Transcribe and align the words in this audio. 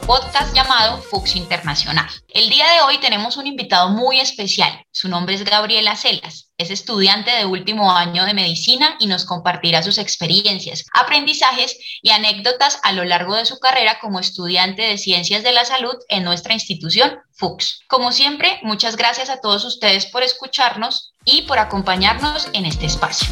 podcast 0.00 0.54
llamado 0.54 0.98
Fuchs 1.02 1.36
Internacional. 1.36 2.08
El 2.28 2.48
día 2.48 2.66
de 2.70 2.80
hoy 2.82 2.98
tenemos 2.98 3.36
un 3.36 3.46
invitado 3.46 3.90
muy 3.90 4.20
especial. 4.20 4.84
Su 4.90 5.08
nombre 5.08 5.34
es 5.34 5.44
Gabriela 5.44 5.96
Celas. 5.96 6.50
Es 6.58 6.70
estudiante 6.70 7.30
de 7.30 7.44
último 7.44 7.92
año 7.92 8.24
de 8.24 8.34
medicina 8.34 8.96
y 8.98 9.06
nos 9.06 9.24
compartirá 9.24 9.82
sus 9.82 9.98
experiencias, 9.98 10.84
aprendizajes 10.92 11.76
y 12.02 12.10
anécdotas 12.10 12.80
a 12.82 12.92
lo 12.92 13.04
largo 13.04 13.36
de 13.36 13.46
su 13.46 13.58
carrera 13.58 13.98
como 14.00 14.20
estudiante 14.20 14.82
de 14.82 14.98
ciencias 14.98 15.42
de 15.42 15.52
la 15.52 15.64
salud 15.64 15.96
en 16.08 16.24
nuestra 16.24 16.54
institución 16.54 17.18
Fuchs. 17.32 17.80
Como 17.88 18.12
siempre, 18.12 18.60
muchas 18.62 18.96
gracias 18.96 19.30
a 19.30 19.40
todos 19.40 19.64
ustedes 19.64 20.06
por 20.06 20.22
escucharnos 20.22 21.12
y 21.24 21.42
por 21.42 21.58
acompañarnos 21.58 22.48
en 22.52 22.66
este 22.66 22.86
espacio. 22.86 23.28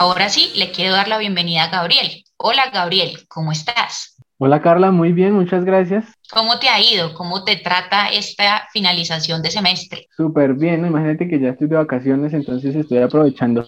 Ahora 0.00 0.30
sí, 0.30 0.50
le 0.56 0.70
quiero 0.70 0.94
dar 0.94 1.08
la 1.08 1.18
bienvenida 1.18 1.64
a 1.64 1.68
Gabriel. 1.68 2.24
Hola 2.38 2.70
Gabriel, 2.72 3.18
¿cómo 3.28 3.52
estás? 3.52 4.16
Hola 4.38 4.62
Carla, 4.62 4.90
muy 4.90 5.12
bien, 5.12 5.34
muchas 5.34 5.62
gracias. 5.62 6.06
¿Cómo 6.32 6.58
te 6.58 6.70
ha 6.70 6.80
ido? 6.80 7.12
¿Cómo 7.12 7.44
te 7.44 7.56
trata 7.56 8.08
esta 8.08 8.66
finalización 8.72 9.42
de 9.42 9.50
semestre? 9.50 10.06
Súper 10.16 10.54
bien, 10.54 10.86
imagínate 10.86 11.28
que 11.28 11.38
ya 11.38 11.50
estoy 11.50 11.68
de 11.68 11.76
vacaciones, 11.76 12.32
entonces 12.32 12.74
estoy 12.74 12.96
aprovechando. 12.96 13.66